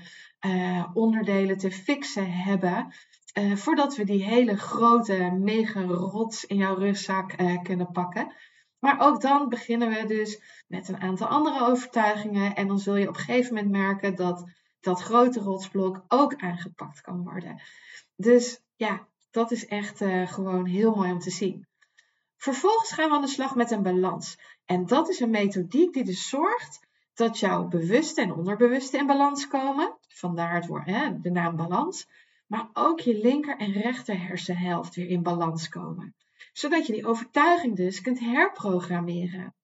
uh, 0.45 0.85
onderdelen 0.93 1.57
te 1.57 1.71
fixen 1.71 2.31
hebben 2.31 2.93
Uh, 3.37 3.55
voordat 3.55 3.95
we 3.95 4.03
die 4.03 4.23
hele 4.23 4.57
grote 4.57 5.31
mega 5.39 5.81
rots 5.83 6.45
in 6.45 6.57
jouw 6.57 6.75
rugzak 6.75 7.41
uh, 7.41 7.61
kunnen 7.61 7.91
pakken. 7.91 8.33
Maar 8.79 8.99
ook 8.99 9.21
dan 9.21 9.49
beginnen 9.49 9.89
we 9.89 10.05
dus 10.05 10.41
met 10.67 10.87
een 10.87 11.01
aantal 11.01 11.27
andere 11.27 11.67
overtuigingen. 11.67 12.55
En 12.55 12.67
dan 12.67 12.79
zul 12.79 12.95
je 12.95 13.07
op 13.07 13.15
een 13.15 13.21
gegeven 13.21 13.53
moment 13.53 13.71
merken 13.71 14.15
dat 14.15 14.49
dat 14.79 15.01
grote 15.01 15.39
rotsblok 15.39 16.03
ook 16.07 16.35
aangepakt 16.35 17.01
kan 17.01 17.23
worden. 17.23 17.61
Dus 18.15 18.61
ja, 18.75 19.07
dat 19.31 19.51
is 19.51 19.65
echt 19.65 20.01
uh, 20.01 20.27
gewoon 20.27 20.65
heel 20.65 20.95
mooi 20.95 21.11
om 21.11 21.19
te 21.19 21.29
zien. 21.29 21.67
Vervolgens 22.37 22.91
gaan 22.91 23.09
we 23.09 23.15
aan 23.15 23.21
de 23.21 23.27
slag 23.27 23.55
met 23.55 23.71
een 23.71 23.83
balans. 23.83 24.39
En 24.65 24.85
dat 24.85 25.09
is 25.09 25.19
een 25.19 25.29
methodiek 25.29 25.93
die 25.93 26.03
dus 26.03 26.29
zorgt 26.29 26.79
dat 27.13 27.39
jouw 27.39 27.67
bewuste 27.67 28.21
en 28.21 28.33
onderbewuste 28.33 28.97
in 28.97 29.05
balans 29.05 29.47
komen. 29.47 29.97
Vandaar 30.07 30.55
het 30.55 30.67
woord, 30.67 30.85
hè, 30.85 31.19
de 31.21 31.31
naam 31.31 31.55
balans. 31.55 32.07
Maar 32.47 32.69
ook 32.73 32.99
je 32.99 33.17
linker 33.17 33.57
en 33.57 33.71
rechter 33.71 34.27
hersenhelft 34.27 34.95
weer 34.95 35.07
in 35.07 35.23
balans 35.23 35.69
komen. 35.69 36.15
Zodat 36.57 36.87
je 36.87 36.93
die 36.93 37.07
overtuiging 37.07 37.75
dus 37.75 38.01
kunt 38.01 38.19
herprogrammeren. 38.19 39.55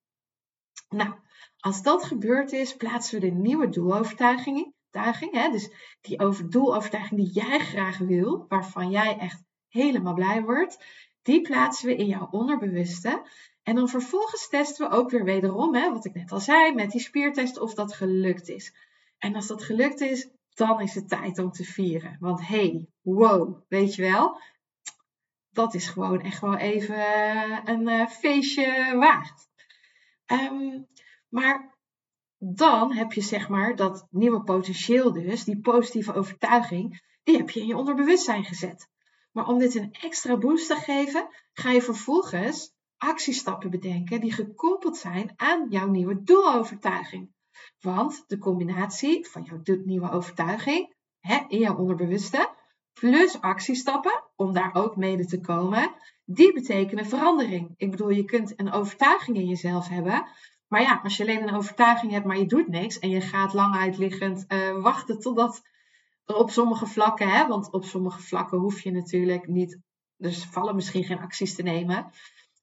Nou, 0.88 1.14
als 1.58 1.82
dat 1.82 2.04
gebeurd 2.04 2.52
is, 2.52 2.76
plaatsen 2.76 3.20
we 3.20 3.26
de 3.26 3.32
nieuwe 3.32 3.68
doelovertuiging. 3.68 4.74
Hè? 5.32 5.50
Dus 5.50 5.70
die 6.00 6.20
over, 6.20 6.50
doelovertuiging 6.50 7.20
die 7.20 7.32
jij 7.32 7.58
graag 7.58 7.98
wil, 7.98 8.44
waarvan 8.48 8.90
jij 8.90 9.18
echt 9.18 9.42
helemaal 9.68 10.14
blij 10.14 10.42
wordt, 10.42 10.84
die 11.22 11.40
plaatsen 11.40 11.86
we 11.86 11.96
in 11.96 12.06
jouw 12.06 12.28
onderbewuste. 12.30 13.22
En 13.62 13.74
dan 13.74 13.88
vervolgens 13.88 14.48
testen 14.48 14.88
we 14.88 14.96
ook 14.96 15.10
weer 15.10 15.24
wederom, 15.24 15.74
hè, 15.74 15.92
wat 15.92 16.04
ik 16.04 16.14
net 16.14 16.32
al 16.32 16.40
zei, 16.40 16.74
met 16.74 16.90
die 16.90 17.00
spiertest 17.00 17.58
of 17.58 17.74
dat 17.74 17.94
gelukt 17.94 18.48
is. 18.48 18.74
En 19.18 19.34
als 19.34 19.46
dat 19.46 19.62
gelukt 19.62 20.00
is, 20.00 20.28
dan 20.54 20.80
is 20.80 20.94
het 20.94 21.08
tijd 21.08 21.38
om 21.38 21.50
te 21.50 21.64
vieren. 21.64 22.16
Want 22.20 22.46
hey, 22.46 22.86
wow, 23.00 23.62
weet 23.68 23.94
je 23.94 24.02
wel, 24.02 24.40
dat 25.54 25.74
is 25.74 25.88
gewoon 25.88 26.20
echt 26.20 26.40
wel 26.40 26.56
even 26.56 26.96
eh, 26.96 27.58
een 27.64 27.88
uh, 27.88 28.06
feestje 28.06 28.96
waard. 28.98 29.48
Um, 30.26 30.86
maar 31.28 31.74
dan 32.38 32.92
heb 32.92 33.12
je 33.12 33.20
zeg 33.20 33.48
maar 33.48 33.76
dat 33.76 34.06
nieuwe 34.10 34.42
potentieel 34.42 35.12
dus, 35.12 35.44
die 35.44 35.60
positieve 35.60 36.14
overtuiging, 36.14 37.02
die 37.22 37.36
heb 37.36 37.50
je 37.50 37.60
in 37.60 37.66
je 37.66 37.76
onderbewustzijn 37.76 38.44
gezet. 38.44 38.88
Maar 39.32 39.46
om 39.46 39.58
dit 39.58 39.74
een 39.74 39.92
extra 39.92 40.36
boost 40.36 40.66
te 40.66 40.76
geven, 40.76 41.28
ga 41.52 41.70
je 41.70 41.82
vervolgens 41.82 42.72
actiestappen 42.96 43.70
bedenken 43.70 44.20
die 44.20 44.32
gekoppeld 44.32 44.96
zijn 44.96 45.32
aan 45.36 45.66
jouw 45.68 45.88
nieuwe 45.88 46.22
doelovertuiging. 46.22 47.32
Want 47.80 48.24
de 48.26 48.38
combinatie 48.38 49.28
van 49.28 49.42
jouw 49.42 49.78
nieuwe 49.84 50.10
overtuiging 50.10 50.94
hè, 51.20 51.44
in 51.48 51.58
jouw 51.58 51.76
onderbewuste 51.76 52.54
plus 52.94 53.40
actiestappen 53.40 54.22
om 54.36 54.52
daar 54.52 54.74
ook 54.74 54.96
mede 54.96 55.26
te 55.26 55.40
komen, 55.40 55.90
die 56.24 56.52
betekenen 56.52 57.06
verandering. 57.06 57.74
Ik 57.76 57.90
bedoel, 57.90 58.10
je 58.10 58.24
kunt 58.24 58.52
een 58.56 58.72
overtuiging 58.72 59.36
in 59.36 59.48
jezelf 59.48 59.88
hebben, 59.88 60.26
maar 60.68 60.82
ja, 60.82 61.00
als 61.02 61.16
je 61.16 61.22
alleen 61.22 61.48
een 61.48 61.54
overtuiging 61.54 62.12
hebt, 62.12 62.24
maar 62.24 62.38
je 62.38 62.46
doet 62.46 62.68
niks 62.68 62.98
en 62.98 63.10
je 63.10 63.20
gaat 63.20 63.52
lang 63.52 63.74
uitliggend 63.74 64.44
uh, 64.48 64.82
wachten 64.82 65.20
totdat 65.20 65.62
op 66.26 66.50
sommige 66.50 66.86
vlakken, 66.86 67.28
hè, 67.28 67.46
want 67.46 67.72
op 67.72 67.84
sommige 67.84 68.22
vlakken 68.22 68.58
hoef 68.58 68.80
je 68.80 68.90
natuurlijk 68.90 69.46
niet, 69.46 69.78
dus 70.16 70.44
vallen 70.44 70.74
misschien 70.74 71.04
geen 71.04 71.20
acties 71.20 71.54
te 71.54 71.62
nemen. 71.62 72.10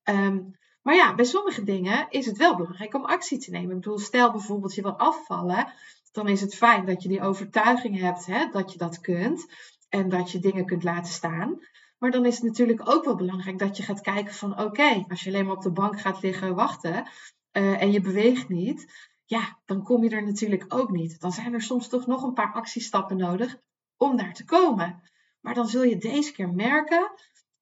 Ehm, 0.03 0.39
maar 0.81 0.95
ja, 0.95 1.15
bij 1.15 1.25
sommige 1.25 1.63
dingen 1.63 2.07
is 2.09 2.25
het 2.25 2.37
wel 2.37 2.55
belangrijk 2.55 2.93
om 2.93 3.05
actie 3.05 3.37
te 3.37 3.51
nemen. 3.51 3.69
Ik 3.69 3.81
bedoel, 3.81 3.99
stel 3.99 4.31
bijvoorbeeld 4.31 4.75
je 4.75 4.81
wil 4.81 4.97
afvallen, 4.97 5.73
dan 6.11 6.27
is 6.27 6.41
het 6.41 6.55
fijn 6.55 6.85
dat 6.85 7.03
je 7.03 7.09
die 7.09 7.21
overtuiging 7.21 7.99
hebt 7.99 8.25
hè, 8.25 8.49
dat 8.51 8.71
je 8.71 8.77
dat 8.77 8.99
kunt 8.99 9.47
en 9.91 10.09
dat 10.09 10.31
je 10.31 10.39
dingen 10.39 10.65
kunt 10.65 10.83
laten 10.83 11.13
staan. 11.13 11.59
Maar 11.97 12.11
dan 12.11 12.25
is 12.25 12.35
het 12.35 12.43
natuurlijk 12.43 12.89
ook 12.89 13.05
wel 13.05 13.15
belangrijk 13.15 13.59
dat 13.59 13.77
je 13.77 13.83
gaat 13.83 14.01
kijken 14.01 14.33
van 14.33 14.59
oké, 14.59 15.05
als 15.07 15.23
je 15.23 15.29
alleen 15.29 15.45
maar 15.45 15.55
op 15.55 15.61
de 15.61 15.71
bank 15.71 15.99
gaat 15.99 16.21
liggen 16.21 16.55
wachten 16.55 16.93
uh, 16.93 17.81
en 17.81 17.91
je 17.91 18.01
beweegt 18.01 18.49
niet, 18.49 19.09
ja, 19.25 19.59
dan 19.65 19.83
kom 19.83 20.03
je 20.03 20.09
er 20.09 20.23
natuurlijk 20.23 20.65
ook 20.67 20.91
niet. 20.91 21.19
Dan 21.19 21.31
zijn 21.31 21.53
er 21.53 21.61
soms 21.61 21.87
toch 21.87 22.07
nog 22.07 22.23
een 22.23 22.33
paar 22.33 22.53
actiestappen 22.53 23.17
nodig 23.17 23.57
om 23.97 24.17
daar 24.17 24.33
te 24.33 24.45
komen. 24.45 25.01
Maar 25.39 25.53
dan 25.53 25.67
zul 25.67 25.83
je 25.83 25.97
deze 25.97 26.31
keer 26.31 26.49
merken 26.49 27.11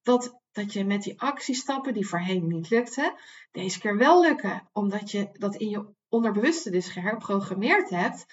dat, 0.02 0.40
dat 0.52 0.74
je 0.74 0.86
met 0.86 1.04
die 1.04 1.22
actiestappen 1.22 1.94
die 1.94 2.08
voorheen 2.08 2.48
niet 2.48 2.70
lukten, 2.70 3.14
deze 3.52 3.80
keer 3.80 3.98
wel 3.98 4.22
lukken. 4.22 4.70
Omdat 4.74 5.12
je 5.12 5.30
dat 5.34 5.56
in 5.56 5.70
je 5.70 5.94
onderbewuste 6.10 6.70
dus 6.70 6.88
geherprogrammeerd 6.88 7.90
hebt. 7.90 8.26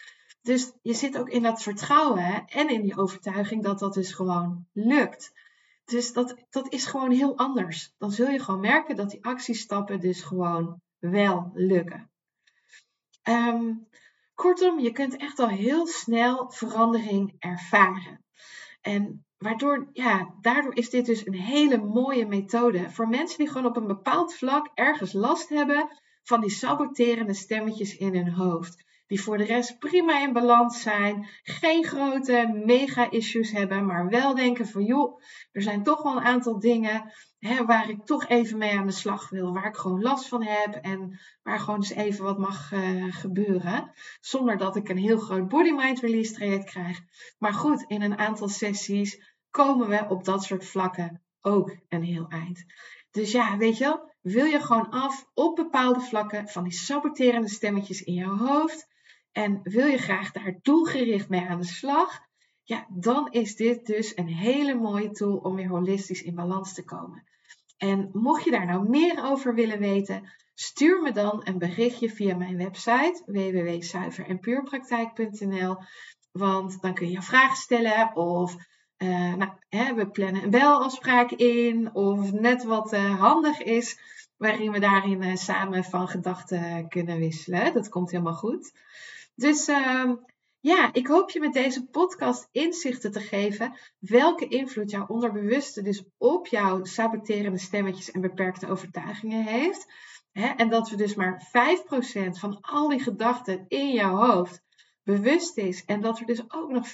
Dus 0.46 0.72
je 0.82 0.94
zit 0.94 1.18
ook 1.18 1.28
in 1.28 1.42
dat 1.42 1.62
vertrouwen 1.62 2.46
en 2.46 2.68
in 2.68 2.82
die 2.82 2.96
overtuiging 2.96 3.62
dat 3.62 3.78
dat 3.78 3.94
dus 3.94 4.12
gewoon 4.12 4.66
lukt. 4.72 5.32
Dus 5.84 6.12
dat, 6.12 6.36
dat 6.50 6.72
is 6.72 6.86
gewoon 6.86 7.10
heel 7.10 7.36
anders. 7.36 7.94
Dan 7.98 8.10
zul 8.10 8.28
je 8.28 8.38
gewoon 8.38 8.60
merken 8.60 8.96
dat 8.96 9.10
die 9.10 9.24
actiestappen 9.24 10.00
dus 10.00 10.22
gewoon 10.22 10.80
wel 10.98 11.50
lukken. 11.54 12.10
Ehm, 13.22 13.72
kortom, 14.34 14.78
je 14.78 14.92
kunt 14.92 15.16
echt 15.16 15.38
al 15.38 15.48
heel 15.48 15.86
snel 15.86 16.50
verandering 16.50 17.34
ervaren. 17.38 18.24
En 18.80 19.24
waardoor, 19.38 19.88
ja, 19.92 20.34
daardoor 20.40 20.76
is 20.76 20.90
dit 20.90 21.06
dus 21.06 21.26
een 21.26 21.34
hele 21.34 21.78
mooie 21.78 22.26
methode 22.26 22.90
voor 22.90 23.08
mensen 23.08 23.38
die 23.38 23.48
gewoon 23.48 23.66
op 23.66 23.76
een 23.76 23.86
bepaald 23.86 24.34
vlak 24.34 24.70
ergens 24.74 25.12
last 25.12 25.48
hebben 25.48 25.88
van 26.22 26.40
die 26.40 26.50
saboterende 26.50 27.34
stemmetjes 27.34 27.96
in 27.96 28.14
hun 28.14 28.32
hoofd. 28.32 28.84
Die 29.06 29.22
voor 29.22 29.38
de 29.38 29.44
rest 29.44 29.78
prima 29.78 30.20
in 30.20 30.32
balans 30.32 30.82
zijn, 30.82 31.28
geen 31.42 31.84
grote 31.84 32.60
mega-issues 32.64 33.50
hebben, 33.50 33.86
maar 33.86 34.08
wel 34.08 34.34
denken 34.34 34.66
van 34.66 34.84
joh, 34.84 35.20
er 35.52 35.62
zijn 35.62 35.82
toch 35.82 36.02
wel 36.02 36.16
een 36.16 36.24
aantal 36.24 36.58
dingen 36.58 37.12
hè, 37.38 37.64
waar 37.64 37.88
ik 37.88 38.04
toch 38.04 38.28
even 38.28 38.58
mee 38.58 38.78
aan 38.78 38.86
de 38.86 38.92
slag 38.92 39.28
wil, 39.28 39.52
waar 39.52 39.66
ik 39.66 39.76
gewoon 39.76 40.02
last 40.02 40.28
van 40.28 40.42
heb 40.42 40.74
en 40.74 41.20
waar 41.42 41.58
gewoon 41.58 41.76
eens 41.76 41.90
even 41.90 42.24
wat 42.24 42.38
mag 42.38 42.72
uh, 42.72 43.14
gebeuren. 43.14 43.92
Zonder 44.20 44.56
dat 44.56 44.76
ik 44.76 44.88
een 44.88 44.96
heel 44.96 45.18
groot 45.18 45.48
body-mind 45.48 46.00
release 46.00 46.32
traject 46.32 46.64
krijg. 46.64 47.00
Maar 47.38 47.54
goed, 47.54 47.84
in 47.88 48.02
een 48.02 48.18
aantal 48.18 48.48
sessies 48.48 49.34
komen 49.50 49.88
we 49.88 50.06
op 50.08 50.24
dat 50.24 50.44
soort 50.44 50.64
vlakken 50.64 51.22
ook 51.40 51.76
een 51.88 52.02
heel 52.02 52.26
eind. 52.28 52.64
Dus 53.10 53.32
ja, 53.32 53.56
weet 53.56 53.78
je 53.78 53.84
wel, 53.84 54.14
wil 54.20 54.44
je 54.44 54.60
gewoon 54.60 54.90
af 54.90 55.26
op 55.34 55.56
bepaalde 55.56 56.00
vlakken 56.00 56.48
van 56.48 56.64
die 56.64 56.72
saboterende 56.72 57.48
stemmetjes 57.48 58.02
in 58.02 58.14
jouw 58.14 58.36
hoofd 58.36 58.86
en 59.36 59.60
wil 59.62 59.86
je 59.86 59.98
graag 59.98 60.30
daar 60.30 60.58
doelgericht 60.62 61.28
mee 61.28 61.48
aan 61.48 61.60
de 61.60 61.66
slag, 61.66 62.20
ja, 62.62 62.86
dan 62.88 63.30
is 63.30 63.56
dit 63.56 63.86
dus 63.86 64.16
een 64.16 64.28
hele 64.28 64.74
mooie 64.74 65.10
tool 65.10 65.36
om 65.36 65.54
weer 65.54 65.68
holistisch 65.68 66.22
in 66.22 66.34
balans 66.34 66.74
te 66.74 66.84
komen. 66.84 67.24
En 67.76 68.10
mocht 68.12 68.44
je 68.44 68.50
daar 68.50 68.66
nou 68.66 68.88
meer 68.88 69.24
over 69.24 69.54
willen 69.54 69.78
weten, 69.78 70.32
stuur 70.54 71.02
me 71.02 71.12
dan 71.12 71.40
een 71.44 71.58
berichtje 71.58 72.10
via 72.10 72.36
mijn 72.36 72.56
website 72.56 73.22
www.zuiverenpuurpraktijk.nl. 73.26 75.76
Want 76.32 76.82
dan 76.82 76.94
kun 76.94 77.10
je 77.10 77.22
vragen 77.22 77.56
stellen 77.56 78.14
of 78.14 78.56
uh, 78.98 79.34
nou, 79.34 79.50
hè, 79.68 79.94
we 79.94 80.10
plannen 80.10 80.42
een 80.42 80.50
belafspraak 80.50 81.30
in 81.30 81.94
of 81.94 82.32
net 82.32 82.64
wat 82.64 82.92
uh, 82.92 83.20
handig 83.20 83.62
is, 83.62 83.98
waarin 84.36 84.72
we 84.72 84.78
daarin 84.78 85.22
uh, 85.22 85.34
samen 85.34 85.84
van 85.84 86.08
gedachten 86.08 86.88
kunnen 86.88 87.18
wisselen. 87.18 87.72
Dat 87.72 87.88
komt 87.88 88.10
helemaal 88.10 88.34
goed. 88.34 88.72
Dus 89.36 89.68
ehm, 89.68 90.14
ja, 90.60 90.92
ik 90.92 91.06
hoop 91.06 91.30
je 91.30 91.40
met 91.40 91.52
deze 91.52 91.86
podcast 91.86 92.48
inzichten 92.52 93.12
te 93.12 93.20
geven 93.20 93.76
welke 93.98 94.48
invloed 94.48 94.90
jouw 94.90 95.06
onderbewuste 95.06 95.82
dus 95.82 96.04
op 96.18 96.46
jouw 96.46 96.84
saboterende 96.84 97.58
stemmetjes 97.58 98.10
en 98.10 98.20
beperkte 98.20 98.68
overtuigingen 98.68 99.44
heeft. 99.44 99.86
en 100.32 100.68
dat 100.68 100.90
we 100.90 100.96
dus 100.96 101.14
maar 101.14 101.48
5% 101.48 102.38
van 102.38 102.60
al 102.60 102.88
die 102.88 103.00
gedachten 103.00 103.64
in 103.68 103.92
jouw 103.92 104.16
hoofd 104.16 104.62
bewust 105.02 105.56
is. 105.56 105.84
En 105.84 106.00
dat 106.00 106.18
er 106.18 106.26
dus 106.26 106.42
ook 106.48 106.70
nog 106.70 106.86
95% 106.88 106.92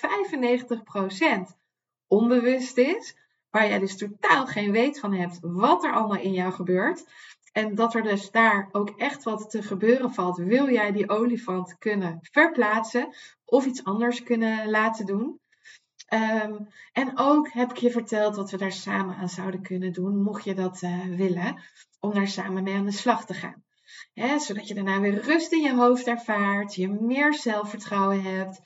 onbewust 2.06 2.76
is. 2.76 3.16
Waar 3.50 3.68
jij 3.68 3.78
dus 3.78 3.96
totaal 3.96 4.46
geen 4.46 4.72
weet 4.72 5.00
van 5.00 5.12
hebt 5.14 5.38
wat 5.40 5.84
er 5.84 5.92
allemaal 5.92 6.20
in 6.20 6.32
jou 6.32 6.52
gebeurt. 6.52 7.04
En 7.52 7.74
dat 7.74 7.94
er 7.94 8.02
dus 8.02 8.30
daar 8.30 8.68
ook 8.72 8.90
echt 8.96 9.22
wat 9.22 9.50
te 9.50 9.62
gebeuren 9.62 10.14
valt. 10.14 10.36
Wil 10.36 10.70
jij 10.70 10.92
die 10.92 11.08
olifant 11.08 11.78
kunnen 11.78 12.18
verplaatsen 12.20 13.14
of 13.44 13.66
iets 13.66 13.84
anders 13.84 14.22
kunnen 14.22 14.70
laten 14.70 15.06
doen? 15.06 15.40
Ehm, 16.06 16.58
en 16.92 17.18
ook 17.18 17.52
heb 17.52 17.70
ik 17.70 17.76
je 17.76 17.90
verteld 17.90 18.36
wat 18.36 18.50
we 18.50 18.56
daar 18.56 18.72
samen 18.72 19.16
aan 19.16 19.28
zouden 19.28 19.62
kunnen 19.62 19.92
doen, 19.92 20.22
mocht 20.22 20.44
je 20.44 20.54
dat 20.54 20.82
uh, 20.82 21.04
willen, 21.04 21.62
om 22.00 22.14
daar 22.14 22.28
samen 22.28 22.62
mee 22.62 22.74
aan 22.74 22.84
de 22.84 22.90
slag 22.92 23.26
te 23.26 23.34
gaan. 23.34 23.64
zodat 24.40 24.68
je 24.68 24.74
daarna 24.74 25.00
weer 25.00 25.20
rust 25.20 25.52
in 25.52 25.60
je 25.60 25.74
hoofd 25.74 26.06
ervaart, 26.06 26.74
je 26.74 26.88
meer 26.88 27.34
zelfvertrouwen 27.34 28.22
hebt, 28.22 28.60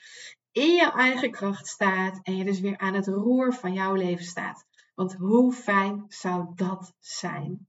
in 0.53 0.75
jouw 0.75 0.92
eigen 0.92 1.31
kracht 1.31 1.66
staat 1.66 2.20
en 2.22 2.37
je 2.37 2.44
dus 2.44 2.61
weer 2.61 2.79
aan 2.79 2.94
het 2.94 3.07
roer 3.07 3.55
van 3.55 3.72
jouw 3.72 3.94
leven 3.94 4.25
staat. 4.25 4.64
Want 4.94 5.14
hoe 5.14 5.53
fijn 5.53 6.05
zou 6.09 6.46
dat 6.55 6.92
zijn? 6.99 7.68